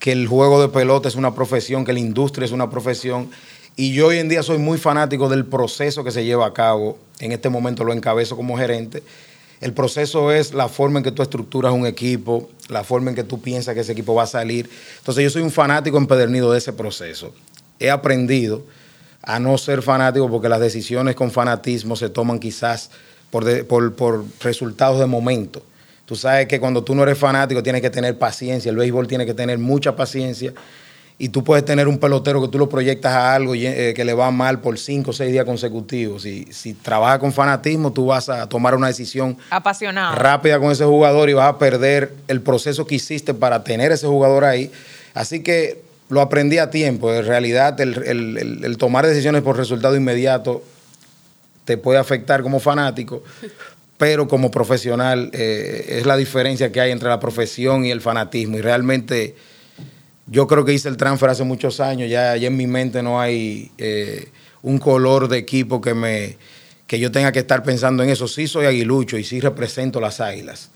[0.00, 3.30] que el juego de pelota es una profesión, que la industria es una profesión,
[3.76, 6.98] y yo hoy en día soy muy fanático del proceso que se lleva a cabo,
[7.20, 9.04] en este momento lo encabezo como gerente,
[9.60, 13.22] el proceso es la forma en que tú estructuras un equipo, la forma en que
[13.22, 14.68] tú piensas que ese equipo va a salir.
[14.98, 17.32] Entonces yo soy un fanático empedernido de ese proceso.
[17.78, 18.64] He aprendido
[19.22, 22.90] a no ser fanático porque las decisiones con fanatismo se toman quizás
[23.32, 25.62] por, por resultados de momento.
[26.04, 29.24] Tú sabes que cuando tú no eres fanático tienes que tener paciencia, el béisbol tiene
[29.24, 30.52] que tener mucha paciencia
[31.18, 34.12] y tú puedes tener un pelotero que tú lo proyectas a algo eh, que le
[34.12, 36.22] va mal por cinco o seis días consecutivos.
[36.22, 40.84] Si, si trabajas con fanatismo, tú vas a tomar una decisión apasionada rápida con ese
[40.84, 44.70] jugador y vas a perder el proceso que hiciste para tener ese jugador ahí.
[45.14, 47.12] Así que lo aprendí a tiempo.
[47.14, 50.62] En realidad, el, tomar decisiones por resultado inmediato
[51.64, 53.22] te puede afectar como fanático,
[53.98, 58.58] pero como profesional eh, es la diferencia que hay entre la profesión y el fanatismo.
[58.58, 59.36] Y realmente
[60.26, 63.20] Yo creo que hice el transfer hace muchos años, ya, ya en mi mente no
[63.20, 64.28] hay eh,
[64.62, 66.38] un color de equipo que me
[66.86, 68.28] que yo tenga que estar pensando en eso.
[68.28, 70.70] Sí soy aguilucho y sí represento las águilas,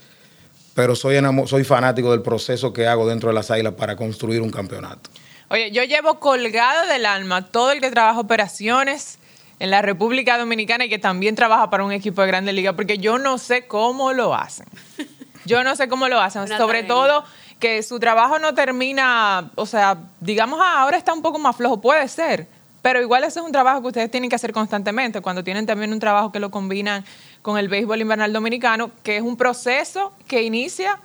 [0.73, 4.49] pero soy, soy fanático del proceso que hago dentro de las águilas para construir un
[4.49, 5.09] campeonato.
[5.49, 9.19] Oye, yo llevo colgado del alma todo el que trabaja operaciones
[9.59, 12.97] en la República Dominicana y que también trabaja para un equipo de Grande Liga, porque
[12.97, 14.67] yo no sé cómo lo hacen.
[15.45, 16.45] Yo no sé cómo lo hacen.
[16.45, 17.23] Sobre todo
[17.57, 21.79] que su trabajo no termina, o sea, digamos, ah, ahora está un poco más flojo,
[21.79, 22.49] puede ser
[22.87, 25.91] pero igual ese es un trabajo que ustedes tienen que hacer constantemente, cuando tienen también
[25.91, 27.03] un trabajo que lo combinan
[27.41, 30.97] con el béisbol invernal dominicano, que es un proceso que inicia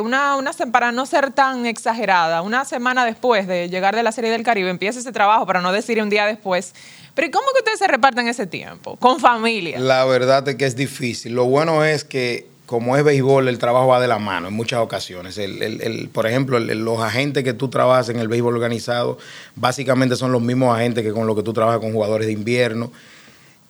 [0.00, 4.30] una, una, para no ser tan exagerada, una semana después de llegar de la Serie
[4.30, 6.74] del Caribe, empieza ese trabajo, para no decir un día después.
[7.14, 8.96] Pero ¿cómo que ustedes se reparten ese tiempo?
[8.96, 9.78] Con familia.
[9.78, 11.34] La verdad es que es difícil.
[11.34, 14.80] Lo bueno es que como es béisbol, el trabajo va de la mano en muchas
[14.80, 15.36] ocasiones.
[15.36, 19.18] El, por ejemplo, los agentes que tú trabajas en el béisbol organizado,
[19.54, 22.90] básicamente son los mismos agentes que con los que tú trabajas con jugadores de invierno.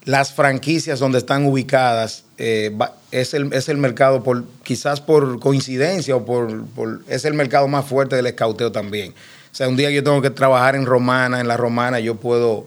[0.05, 2.77] Las franquicias donde están ubicadas eh,
[3.11, 6.65] es, el, es el mercado, por, quizás por coincidencia o por,
[7.09, 9.13] es el mercado más fuerte del escauteo también.
[9.13, 12.67] O sea, un día yo tengo que trabajar en Romana, en la Romana yo puedo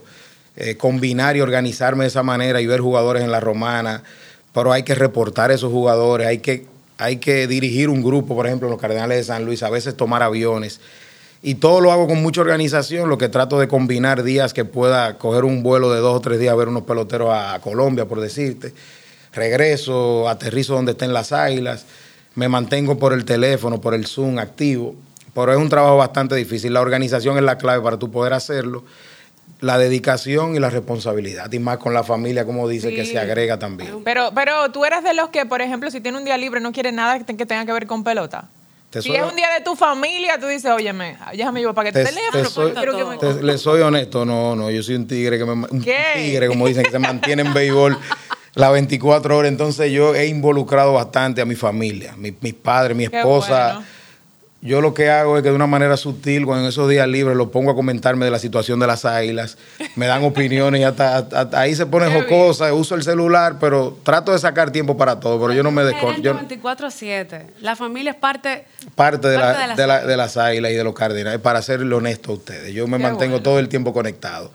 [0.55, 4.03] eh, combinar y organizarme de esa manera y ver jugadores en la Romana
[4.57, 6.65] pero hay que reportar esos jugadores, hay que,
[6.97, 9.95] hay que dirigir un grupo, por ejemplo, en los Cardenales de San Luis, a veces
[9.95, 10.79] tomar aviones.
[11.41, 15.17] Y todo lo hago con mucha organización, lo que trato de combinar días que pueda
[15.17, 18.19] coger un vuelo de dos o tres días a ver unos peloteros a, Colombia, por
[18.19, 18.73] decirte.
[19.33, 21.85] Regreso, aterrizo donde estén las águilas,
[22.35, 24.95] me mantengo por el teléfono, por el Zoom activo.
[25.33, 26.73] Pero es un trabajo bastante difícil.
[26.73, 28.83] La organización es la clave para tú poder hacerlo
[29.59, 33.57] la dedicación y la responsabilidad, y más con la familia, como dice, que se agrega
[33.57, 34.03] también.
[34.03, 36.71] Pero, pero tú eres de los que, por ejemplo, si tiene un día libre, no
[36.71, 38.49] quiere nada que tenga que ver con pelota.
[38.91, 42.05] Si es un día de tu familia, tú dices, óyeme, déjame yo para que te,
[42.05, 42.73] teléfono, soy,
[43.41, 45.83] Le soy honesto, no, no, yo soy un tigre que me, un
[46.15, 47.97] tigre, como dicen, que se mantiene en béisbol
[48.55, 49.51] las 24 horas.
[49.51, 53.81] Entonces yo he involucrado bastante a mi familia, mi, mis padres, mi esposa.
[54.61, 57.37] Yo lo que hago es que de una manera sutil, cuando en esos días libres
[57.37, 59.57] lo pongo a comentarme de la situación de las águilas,
[59.95, 64.39] me dan opiniones y hasta, ahí se pone jocosa, uso el celular, pero trato de
[64.39, 66.39] sacar tiempo para todo, pero yo no me desconecto.
[66.39, 67.45] 24-7.
[67.61, 68.65] La familia es parte,
[68.95, 72.73] parte, de, la, de, las águilas y de los cardinales, para serle honesto a ustedes.
[72.73, 74.51] Yo me mantengo todo el tiempo conectado.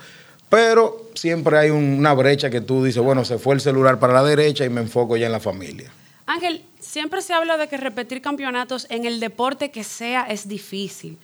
[0.49, 4.23] Pero siempre hay una brecha que tú dices, bueno, se fue el celular para la
[4.23, 5.91] derecha y me enfoco ya en la familia.
[6.27, 6.63] Ángel,
[6.93, 11.17] siempre se habla de que repetir campeonatos en el deporte que sea es difícil.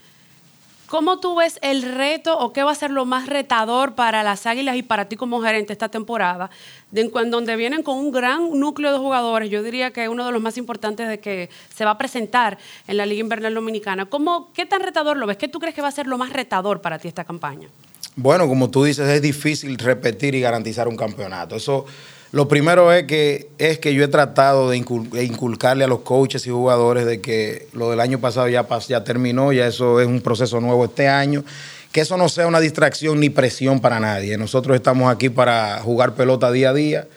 [0.87, 4.46] ¿Cómo tú ves el reto o qué va a ser lo más retador para las
[4.46, 6.48] Águilas y para ti como gerente esta temporada?
[6.90, 10.40] De, donde vienen con un gran núcleo de jugadores, yo diría que uno de los
[10.40, 14.07] más importantes de que se va a presentar en la Liga Invernal Dominicana.
[14.07, 15.37] ¿Cómo, ¿Qué tan retador lo ves?
[15.37, 17.68] ¿Qué tú crees que va a ser lo más retador para ti esta campaña?
[18.16, 21.57] Bueno, como tú dices, es difícil repetir y garantizar un campeonato.
[21.57, 21.85] Eso
[22.30, 26.50] lo primero es que, es que yo he tratado de inculcarle a los coaches y
[26.50, 30.60] jugadores de que lo del año pasado ya, ya terminó, ya eso es un proceso
[30.60, 31.42] nuevo este año,
[31.90, 34.36] que eso no sea una distracción ni presión para nadie.
[34.36, 37.08] Nosotros estamos aquí para jugar pelota día a día,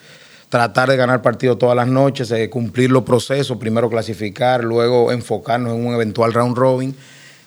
[0.48, 5.74] tratar de ganar partidos todas las noches, eh, cumplir los procesos, primero clasificar, luego enfocarnos
[5.74, 6.96] en un eventual round robin,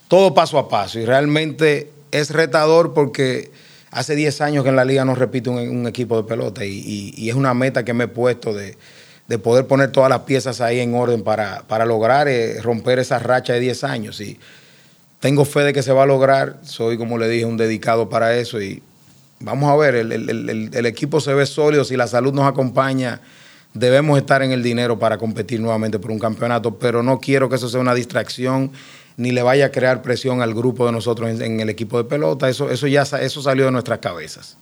[0.08, 0.99] todo paso a paso.
[0.99, 3.49] Y realmente es retador porque
[3.95, 7.34] hace 10 años que en la liga no repite un, equipo de pelota y, es
[7.34, 8.77] una meta que me he puesto de,
[9.39, 13.62] poder poner todas las piezas ahí en orden para, lograr eh, romper esa racha de
[13.62, 14.19] 10 años.
[14.19, 14.38] Y
[15.19, 18.36] tengo fe de que se va a lograr, soy como le dije un dedicado para
[18.36, 18.84] eso y
[19.39, 23.21] vamos a ver, el equipo se ve sólido, si la salud nos acompaña
[23.75, 27.58] debemos estar en el dinero para competir nuevamente por un campeonato, pero no quiero que
[27.58, 28.71] eso sea una distracción
[29.17, 32.49] ni le vaya a crear presión al grupo de nosotros en, el equipo de pelota.
[32.49, 34.58] Eso, eso ya eso salió de nuestras cabezas.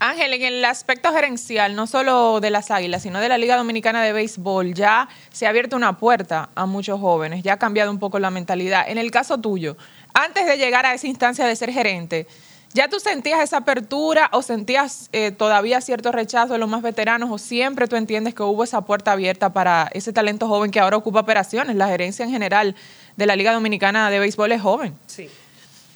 [0.00, 4.02] Ángel, en el aspecto gerencial, no solo de las Águilas, sino de la Liga Dominicana
[4.02, 7.98] de Béisbol, ya se ha abierto una puerta a muchos jóvenes, ya ha cambiado un
[7.98, 8.84] poco la mentalidad.
[8.88, 9.76] En el caso tuyo,
[10.12, 12.26] antes de llegar a esa instancia de ser gerente,
[12.74, 17.30] ¿ya tú sentías esa apertura o sentías eh, todavía cierto rechazo de los más veteranos
[17.30, 20.96] o siempre tú entiendes que hubo esa puerta abierta para ese talento joven que ahora
[20.96, 22.74] ocupa operaciones, la gerencia en general
[23.16, 24.94] de la Liga Dominicana de Béisbol es joven.
[25.06, 25.28] Sí.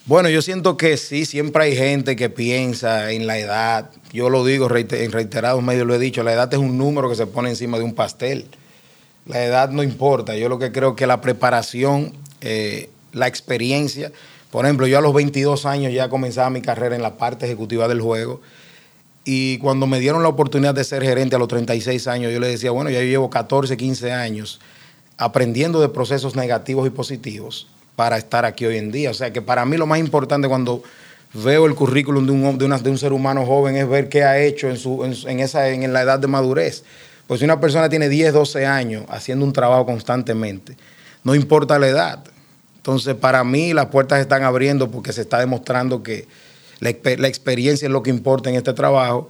[0.05, 3.91] Bueno, yo siento que sí, siempre hay gente que piensa en la edad.
[4.11, 7.15] Yo lo digo en reiterados medios, lo he dicho, la edad es un número que
[7.15, 8.45] se pone encima de un pastel.
[9.27, 10.35] La edad no importa.
[10.35, 14.11] Yo lo que creo que la preparación, eh, la experiencia.
[14.49, 17.87] Por ejemplo, yo a los 22 años ya comenzaba mi carrera en la parte ejecutiva
[17.87, 18.41] del juego.
[19.25, 22.47] Y cuando me dieron la oportunidad de ser gerente a los 36 años, yo le
[22.47, 24.59] decía, bueno, ya yo llevo 14, 15 años
[25.19, 29.11] aprendiendo de procesos negativos y positivos para estar aquí hoy en día.
[29.11, 30.81] O sea que para mí lo más importante cuando
[31.33, 34.39] veo el currículum de un, de, de un ser humano joven es ver qué ha
[34.39, 36.83] hecho en, su, en, esa, en la edad de madurez.
[37.27, 40.77] Pues si una persona tiene 10, 12 años haciendo un trabajo constantemente,
[41.23, 42.23] no importa la edad.
[42.77, 46.27] Entonces, para mí las puertas están abriendo porque se está demostrando que
[46.79, 49.29] la, experiencia es lo que importa en este trabajo.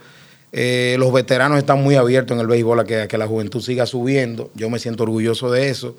[0.51, 4.49] Eh, los veteranos están muy abiertos en el béisbol a que, la juventud siga subiendo.
[4.55, 5.95] Yo me siento orgulloso de eso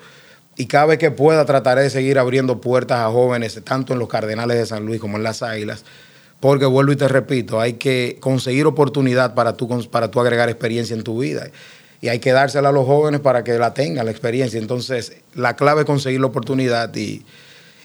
[0.57, 4.09] y cada vez que pueda trataré de seguir abriendo puertas a jóvenes, tanto en los
[4.09, 5.85] Cardenales de San Luis como en las Águilas,
[6.39, 10.95] porque vuelvo y te repito, hay que conseguir oportunidad para tú, para tú agregar experiencia
[10.95, 11.47] en tu vida.
[12.01, 14.59] Y hay que dársela a los jóvenes para que la tengan, la experiencia.
[14.59, 17.23] Entonces, la clave es conseguir la oportunidad y,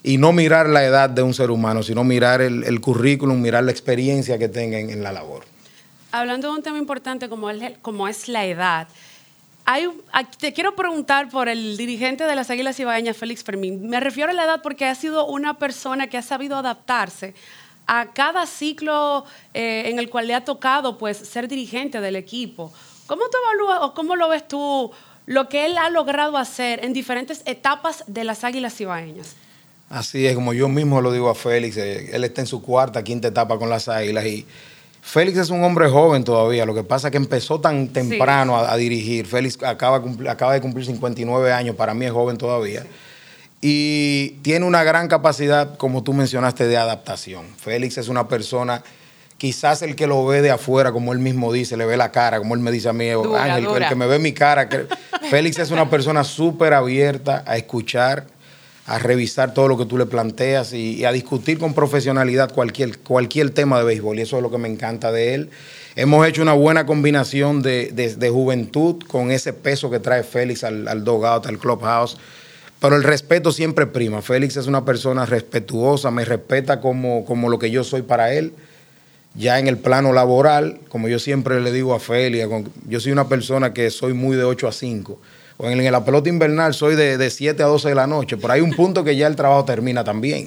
[0.02, 3.72] y no mirar la edad de un ser humano, sino mirar el, currículum, mirar la
[3.72, 5.42] experiencia que tengan en la labor.
[6.20, 8.88] Hablando de un tema importante como es, como es la edad,
[10.38, 13.88] te quiero preguntar por el dirigente de las Águilas Ibaeñas, Félix Fermín.
[13.88, 17.34] Me refiero a la edad porque ha sido una persona que ha sabido adaptarse
[17.86, 19.24] a cada ciclo
[19.54, 22.72] eh, en el cual le ha tocado pues, ser dirigente del equipo.
[23.06, 24.90] ¿Cómo tú evalúas o cómo lo ves tú
[25.26, 29.34] lo que él ha logrado hacer en diferentes etapas de las Águilas Ibaeñas?
[29.88, 33.04] Así es, como yo mismo lo digo a Félix, eh, él está en su cuarta,
[33.04, 34.46] quinta etapa con las Águilas y
[35.06, 38.76] Félix es un hombre joven todavía, lo que pasa es que empezó tan temprano a,
[38.76, 39.24] dirigir.
[39.24, 42.84] Félix acaba, acaba, de cumplir 59 años, para mí es joven todavía.
[43.60, 47.46] Y tiene una gran capacidad, como tú mencionaste, de adaptación.
[47.56, 48.82] Félix es una persona,
[49.38, 52.38] quizás el que lo ve de afuera, como él mismo dice, le ve la cara,
[52.38, 54.68] como él me dice a mí, Ángel, el que me ve mi cara.
[55.30, 58.26] Félix es una persona súper abierta a escuchar
[58.86, 63.50] a revisar todo lo que tú le planteas y, a discutir con profesionalidad cualquier, cualquier
[63.50, 64.18] tema de béisbol.
[64.18, 65.50] Y eso es lo que me encanta de él.
[65.96, 71.02] Hemos hecho una buena combinación de, juventud con ese peso que trae Félix al, al
[71.02, 72.16] dogout, al clubhouse.
[72.78, 74.22] Pero el respeto siempre prima.
[74.22, 78.52] Félix es una persona respetuosa, me respeta como, como lo que yo soy para él.
[79.34, 82.46] Ya en el plano laboral, como yo siempre le digo a Félix,
[82.88, 85.18] yo soy una persona que soy muy de 8 a 5
[85.58, 88.52] o en, la pelota invernal soy de, de, 7 a 12 de la noche, pero
[88.52, 90.46] hay un punto que ya el trabajo termina también.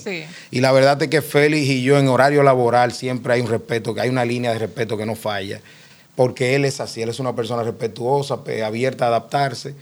[0.52, 3.96] Y la verdad es que Félix y yo en horario laboral siempre hay un respeto,
[3.96, 5.62] que hay una línea de respeto que no falla,
[6.16, 9.74] porque él es así, él es una persona respetuosa, abierta a adaptarse.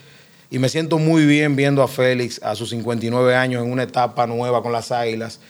[0.50, 4.28] Y me siento muy bien viendo a Félix a sus 59 años en una etapa
[4.28, 5.42] nueva con las Águilas,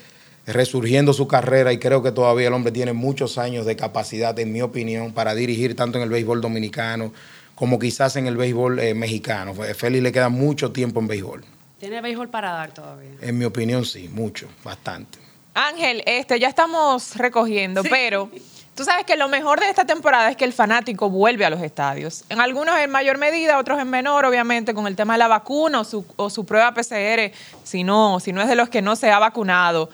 [0.48, 4.52] resurgiendo su carrera y creo que todavía el hombre tiene muchos años de capacidad, en
[4.52, 7.12] mi opinión, para dirigir tanto en el béisbol dominicano
[7.58, 9.56] como quizás en el béisbol eh, mexicano.
[9.56, 11.44] Félix le queda mucho tiempo en béisbol.
[11.80, 13.10] ¿Tiene béisbol para dar todavía?
[13.20, 15.18] En mi opinión, sí, mucho, bastante.
[15.56, 18.30] Ángel, este, ya estamos recogiendo, pero
[18.76, 21.60] tú sabes que lo mejor de esta temporada es que el fanático vuelve a los
[21.64, 22.26] estadios.
[22.30, 25.80] En algunos en mayor medida, otros en menor, obviamente, con el tema de la vacuna
[25.80, 27.32] o su, o su prueba PCR,
[27.64, 29.90] si no, si no es de los que no se ha vacunado.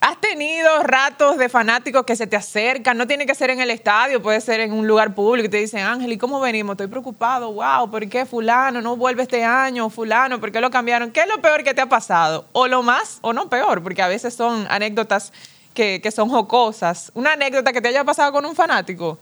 [0.00, 2.96] ¿Has tenido ratos de fanáticos que se te acercan?
[2.96, 5.56] No tiene que ser en el estadio, puede ser en un lugar público y te
[5.56, 6.74] dicen, Ángel, ¿y cómo venimos?
[6.74, 9.90] Estoy preocupado, wow, ¿por qué fulano no vuelve este año?
[9.90, 11.10] Fulano, ¿por qué lo cambiaron?
[11.10, 12.46] ¿Qué es lo peor que te ha pasado?
[12.52, 15.32] O lo más, o no peor, porque a veces son anécdotas
[15.74, 17.10] que, que son jocosas.
[17.14, 19.18] ¿Una anécdota que te haya pasado con un fanático?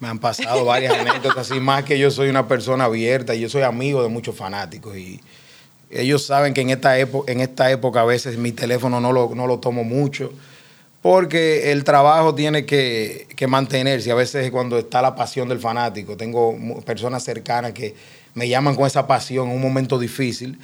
[0.00, 3.48] Me han pasado varias anécdotas, y más que yo soy una persona abierta y yo
[3.48, 5.18] soy amigo de muchos fanáticos y
[5.94, 9.34] ellos saben que en esta, época, en esta época a veces mi teléfono no lo,
[9.34, 10.32] no lo tomo mucho
[11.04, 14.10] porque el trabajo tiene que, que, mantenerse.
[14.10, 17.94] A veces cuando está la pasión del fanático, tengo personas cercanas que
[18.32, 20.58] me llaman con esa pasión en un momento difícil.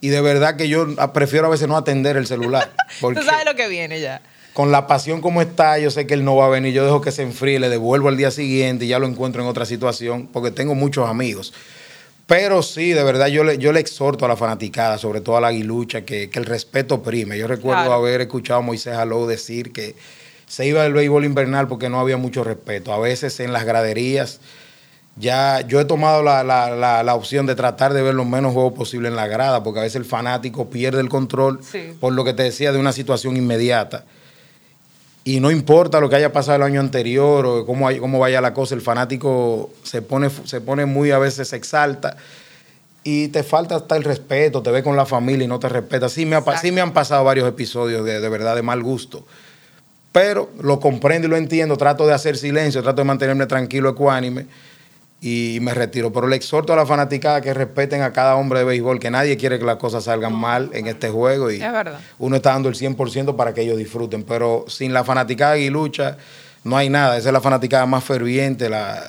[0.00, 2.72] Y de verdad que yo prefiero a veces no atender el celular.
[3.00, 4.20] Tú sabes lo que viene ya.
[4.52, 6.72] Con la pasión como está, yo sé que él no va a venir.
[6.72, 9.48] Yo dejo que se enfríe, le devuelvo al día siguiente y ya lo encuentro en
[9.48, 11.52] otra situación, porque tengo muchos amigos.
[12.28, 15.40] Pero sí, de verdad, yo le, yo le exhorto a la fanaticada, sobre todo a
[15.40, 17.38] la aguilucha, que, el respeto prime.
[17.38, 19.96] Yo recuerdo haber escuchado a Moisés Alou decir que
[20.46, 22.92] se iba del béisbol invernal porque no había mucho respeto.
[22.92, 24.40] A veces en las graderías,
[25.16, 29.16] ya yo he tomado la, opción de tratar de ver lo menos juegos posible en
[29.16, 31.60] la grada, porque a veces el fanático pierde el control
[31.98, 34.04] por lo que te decía de una situación inmediata.
[35.28, 38.54] Y no importa lo que haya pasado el año anterior o cómo, cómo vaya la
[38.54, 42.16] cosa, el fanático se pone, se pone muy, a veces se exalta
[43.04, 46.08] y te falta hasta el respeto, te ve con la familia y no te respeta.
[46.08, 49.26] Sí me, ha, sí me han pasado varios episodios de, de verdad de mal gusto,
[50.12, 54.46] pero lo comprendo y lo entiendo, trato de hacer silencio, trato de mantenerme tranquilo, ecuánime
[55.20, 56.12] y me retiro.
[56.12, 59.36] Pero le exhorto a la fanaticada que respeten a cada hombre de béisbol, que nadie
[59.36, 61.60] quiere que las cosas salgan mal en este juego y
[62.18, 64.22] uno está dando el 100% para que ellos disfruten.
[64.22, 66.16] Pero sin la fanaticada y lucha
[66.64, 67.16] no hay nada.
[67.16, 69.02] Esa es la fanaticada más ferviente, la,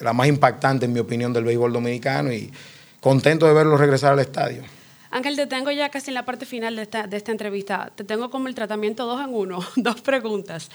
[0.00, 2.52] la más impactante en mi opinión del béisbol dominicano y
[3.00, 4.62] contento de verlo regresar al estadio.
[5.10, 7.92] Ángel, te tengo ya casi en la parte final de esta, de esta entrevista.
[7.94, 10.70] Te tengo como el tratamiento dos en uno, dos preguntas.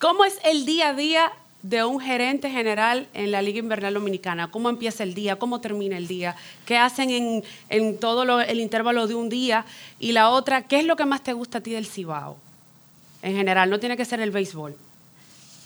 [0.00, 1.32] ¿Cómo es el día a día
[1.62, 4.50] de un gerente general en la Liga Invernal Dominicana?
[4.50, 5.36] ¿Cómo empieza el día?
[5.36, 6.34] ¿Cómo termina el día?
[6.66, 9.64] ¿Qué hacen en, en todo el intervalo de un día?
[10.00, 12.36] Y la otra, ¿qué es lo que más te gusta a ti del Cibao?
[13.22, 14.76] En general, no tiene que ser el béisbol.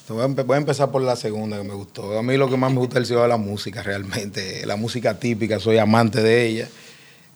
[0.09, 2.17] Voy a, empe- voy a empezar por la segunda que me gustó.
[2.19, 4.65] A mí lo que más me gusta del Cibao es la música, realmente.
[4.67, 6.69] La música típica, soy amante de ella.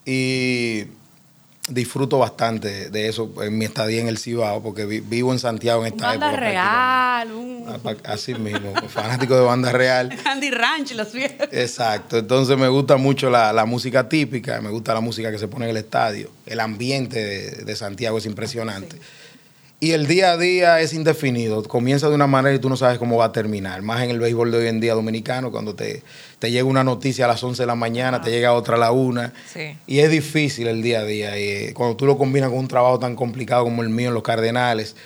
[0.05, 0.85] Y
[1.69, 5.85] disfruto bastante de eso en mi estadía en el Cibao, porque vi- vivo en Santiago
[5.87, 6.41] en esta Banda época.
[6.41, 8.03] real, un prácticamente.
[8.09, 10.11] Ah, Así mismo, fanático de banda real.
[10.25, 11.47] Andy Ranch, los viejos.
[11.53, 15.47] Exacto, entonces me gusta mucho la, la música típica, me gusta la música que se
[15.49, 18.97] pone en el estadio, el ambiente de, de Santiago es impresionante.
[19.83, 22.99] Y el día a día es indefinido, comienza de una manera y tú no sabes
[22.99, 26.03] cómo va a terminar, más en el béisbol de hoy en día dominicano, cuando te,
[26.41, 28.91] te llega una noticia a las 11 de la mañana, te llega otra a la
[28.91, 29.77] 1, Sí.
[29.87, 32.67] y es difícil el día a día, y eh, cuando tú lo combinas con un
[32.69, 34.97] trabajo tan complicado como el mío en los Cardenales,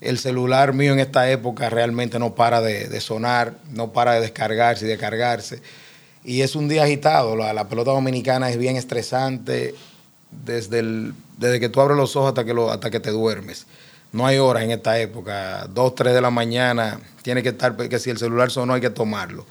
[0.00, 4.20] el celular mío en esta época realmente no para de, de sonar, no para de
[4.20, 5.60] descargarse y de cargarse.
[6.24, 7.34] Y es un día agitado.
[7.36, 9.74] La, la pelota dominicana es bien estresante
[10.30, 13.66] desde, el, desde que tú abres los ojos hasta que, lo, hasta que te duermes.
[14.12, 15.66] No hay horas en esta época.
[15.72, 18.90] Dos, tres de la mañana, tiene que estar, que si el celular sonó hay que
[18.90, 19.46] tomarlo.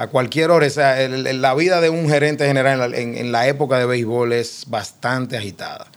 [0.00, 2.96] A cualquier hora, o sea, el- el- la vida de un gerente general en la,
[2.96, 5.88] en- en la época de béisbol es bastante agitada.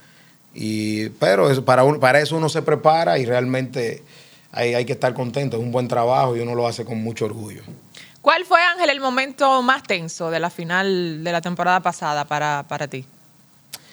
[0.54, 4.02] Y, pero eso, para, un- para eso uno se prepara y realmente
[4.52, 5.56] hay, hay que estar contento.
[5.56, 7.62] Es un buen trabajo y uno lo hace con mucho orgullo.
[8.20, 12.66] ¿Cuál fue, Ángel, el momento más tenso de la final de la temporada pasada para,
[12.68, 13.06] para ti?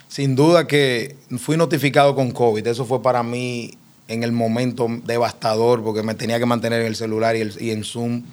[0.10, 2.68] Sin duda que fui notificado con COVID.
[2.68, 3.72] Eso fue para mí
[4.10, 7.72] en el momento devastador porque me tenía que mantener en el celular y, el- y
[7.72, 8.24] en Zoom.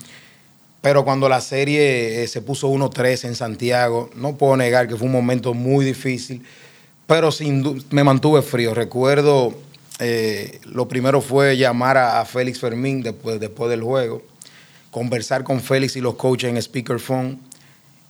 [0.89, 5.05] Pero cuando la serie eh, se puso 1-3 en Santiago, no puedo negar que fue
[5.05, 6.43] un momento muy difícil,
[7.07, 8.73] pero sin me mantuve frío.
[8.73, 9.53] Recuerdo,
[9.99, 14.23] eh, lo primero fue llamar a, a Félix Fermín después, después del juego,
[14.91, 17.39] conversar con Félix y los coaches en speakerphone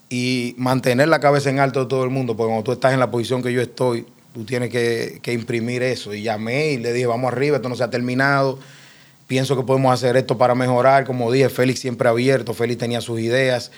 [0.09, 3.01] y mantener la cabeza en alto de todo el mundo, porque cuando tú estás en
[3.01, 6.14] la posición que yo estoy, tú tienes que, que imprimir eso.
[6.14, 8.61] Y llamé y le dije, vamos arriba, esto no se ha terminado,
[9.29, 11.05] pienso que podemos hacer esto para mejorar.
[11.05, 13.70] Como dije, Félix siempre abierto, Félix tenía sus ideas.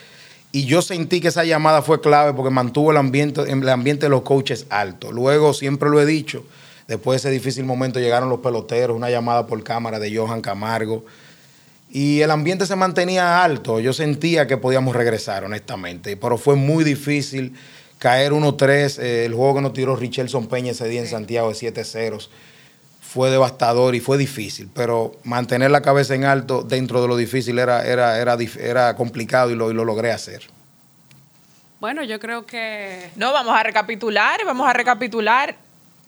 [0.53, 4.11] Y yo sentí que esa llamada fue clave porque mantuvo el ambiente, el ambiente de
[4.11, 5.13] los coaches alto.
[5.13, 6.45] Luego, siempre lo he dicho,
[6.89, 11.05] después de ese difícil momento llegaron los peloteros, una llamada por cámara de Johan Camargo.
[11.93, 13.81] Y el ambiente se mantenía alto.
[13.81, 16.17] Yo sentía que podíamos regresar, honestamente.
[16.17, 17.55] Pero fue muy difícil
[17.99, 19.01] caer 1-3.
[19.01, 22.31] Eh, el juego que nos tiró Richelson Peña ese día en Santiago de 7 ceros
[23.13, 24.71] fue devastador y fue difícil.
[24.73, 29.51] Pero mantener la cabeza en alto dentro de lo difícil era, era, era, era complicado
[29.51, 30.43] y lo, y lo logré hacer.
[31.81, 35.57] Bueno, yo creo que No, vamos a recapitular, vamos a recapitular.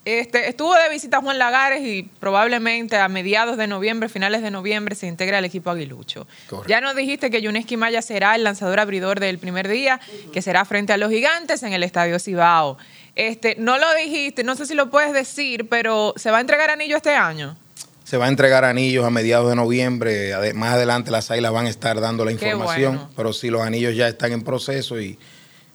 [0.05, 4.95] Este, estuvo de visita Juan Lagares y probablemente a mediados de noviembre, finales de noviembre,
[4.95, 6.29] se integra al equipo aguilucho.
[6.49, 6.69] Correcto.
[6.69, 10.01] Ya nos dijiste que Yuneski Maya será el lanzador abridor del primer día,
[10.33, 12.79] que será frente a los gigantes en el Estadio Cibao.
[13.15, 16.71] Este, no lo dijiste, no sé si lo puedes decir, pero ¿se va a entregar
[16.71, 17.57] anillo este año?
[18.05, 20.33] Se va a entregar anillos a mediados de noviembre.
[20.55, 22.97] Más adelante las águilas van a estar dando la información.
[22.97, 23.11] bueno.
[23.17, 25.19] Pero sí, los anillos ya están en proceso y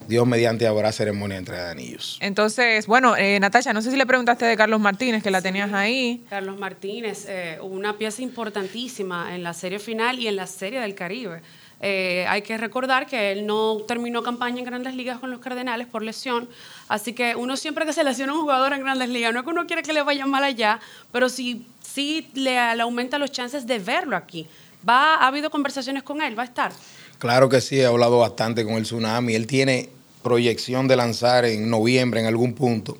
[0.07, 2.17] Dios mediante habrá ceremonia de entrega de anillos.
[2.21, 5.73] Entonces, bueno, eh, Natasha, no sé si le preguntaste de Carlos Martínez, que la tenías
[5.73, 6.23] ahí.
[6.29, 10.95] Carlos Martínez, eh, una pieza importantísima en la serie final y en la serie del
[10.95, 11.41] Caribe.
[11.79, 15.87] Eh, hay que recordar que él no terminó campaña en grandes ligas con los Cardenales
[15.87, 16.49] por lesión,
[16.87, 19.45] así que uno siempre que se lesiona a un jugador en grandes ligas, no es
[19.45, 20.79] que uno quiere que le vaya mal allá,
[21.11, 24.47] pero sí, sí le, le aumenta los chances de verlo aquí.
[24.87, 26.37] Va, ¿Ha habido conversaciones con él?
[26.37, 26.71] ¿Va a estar?
[27.19, 29.33] Claro que sí, he hablado bastante con el Tsunami.
[29.33, 29.89] Él tiene
[30.21, 32.97] proyección de lanzar en noviembre en algún punto.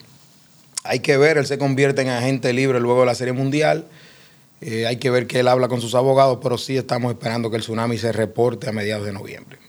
[0.84, 3.86] Hay que ver, él se convierte en agente libre luego de la Serie Mundial.
[4.62, 7.58] Eh, hay que ver que él habla con sus abogados, pero sí estamos esperando que
[7.58, 9.60] el Tsunami se reporte a mediados de noviembre.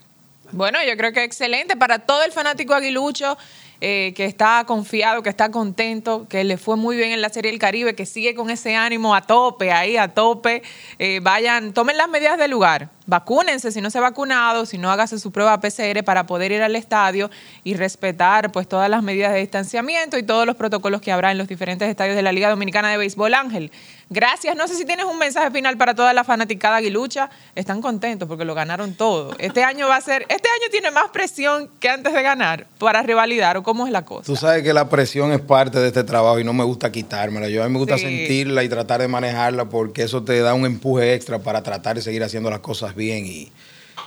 [0.52, 3.36] Bueno, yo creo que excelente para todo el fanático aguilucho
[3.80, 7.50] eh, que está confiado, que está contento, que le fue muy bien en la Serie
[7.50, 10.62] del Caribe, que sigue con ese ánimo a tope, ahí a tope.
[10.98, 14.90] Eh, vayan, tomen las medidas del lugar, vacúnense si no se ha vacunado, si no
[14.90, 17.30] hágase su prueba PCR para poder ir al estadio
[17.64, 21.38] y respetar pues todas las medidas de distanciamiento y todos los protocolos que habrá en
[21.38, 23.32] los diferentes estadios de la Liga Dominicana de Béisbol.
[23.32, 23.72] Ángel,
[24.10, 24.54] gracias.
[24.56, 27.30] No sé si tienes un mensaje final para toda la fanaticada aguilucha.
[27.54, 29.34] Están contentos porque lo ganaron todo.
[29.38, 33.02] Este año va a ser, este año tiene más presión que antes de ganar para
[33.02, 34.24] rivalidar o cómo es la cosa.
[34.26, 37.48] Tú sabes que la presión es parte de este trabajo y no me gusta quitármela.
[37.48, 38.04] Yo a mí me gusta Sí.
[38.04, 42.02] sentirla y tratar de manejarla porque eso te da un empuje extra para tratar de
[42.02, 43.24] seguir haciendo las cosas bien.
[43.24, 43.50] Y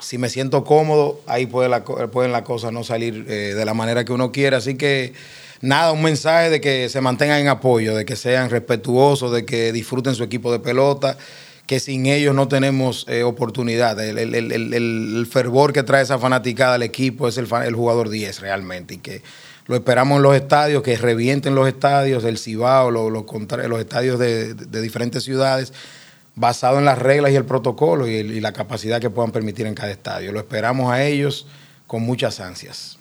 [0.01, 3.65] si me siento cómodo, ahí puede la co- pueden las cosas no salir eh, de
[3.65, 4.55] la manera que uno quiere.
[4.55, 5.13] Así que
[5.61, 9.71] nada, un mensaje de que se mantengan en apoyo, de que sean respetuosos, de que
[9.71, 11.17] disfruten su equipo de pelota,
[11.67, 13.97] que sin ellos no tenemos eh, oportunidad.
[14.03, 19.21] El, fervor que trae esa fanaticada al equipo es el, jugador 10 realmente y que
[19.67, 23.79] lo esperamos en los estadios, que revienten los estadios, el Cibao, lo- lo contra- los
[23.79, 25.71] estadios de diferentes ciudades,
[26.35, 29.65] basado en las reglas y el protocolo y, el- y la capacidad que puedan permitir
[29.67, 30.31] en cada estadio.
[30.31, 31.47] Lo esperamos a ellos
[31.87, 32.97] con muchas ansias.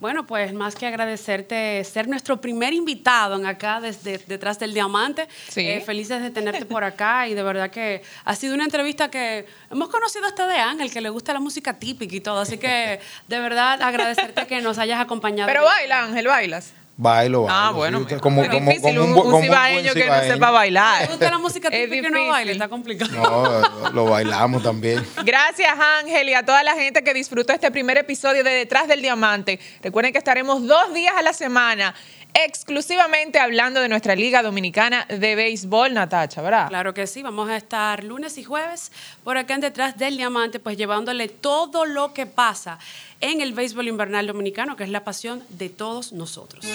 [0.00, 5.28] Bueno, pues más que agradecerte ser nuestro primer invitado en acá desde detrás del diamante.
[5.48, 5.60] Sí.
[5.66, 9.46] Eh, felices de tenerte por acá y de verdad que ha sido una entrevista que
[9.70, 12.40] hemos conocido hasta de Ángel, que le gusta la música típica y todo.
[12.40, 15.46] Así que de verdad agradecerte que nos hayas acompañado.
[15.46, 16.72] Pero baila, Ángel, bailas.
[16.96, 17.48] Bailo, bailo.
[17.50, 20.20] Ah, bueno, sí, como, es como, difícil como un, un como buen cibaeño que no
[20.20, 21.02] sepa bailar.
[21.02, 22.52] ¿Te gusta la música Es típica y no baile?
[22.52, 23.10] Está complicado.
[23.12, 25.04] No, lo bailamos también.
[25.24, 29.02] Gracias Ángel y a toda la gente que disfrutó este primer episodio de Detrás del
[29.02, 29.58] Diamante.
[29.82, 31.94] Recuerden que estaremos dos días a la semana
[32.34, 36.68] exclusivamente hablando de nuestra Liga Dominicana de Béisbol, Natacha, ¿verdad?
[36.68, 38.90] Claro que sí, vamos a estar lunes y jueves
[39.22, 42.78] por acá en detrás del diamante, pues llevándole todo lo que pasa
[43.24, 46.66] en el béisbol invernal dominicano, que es la pasión de todos nosotros.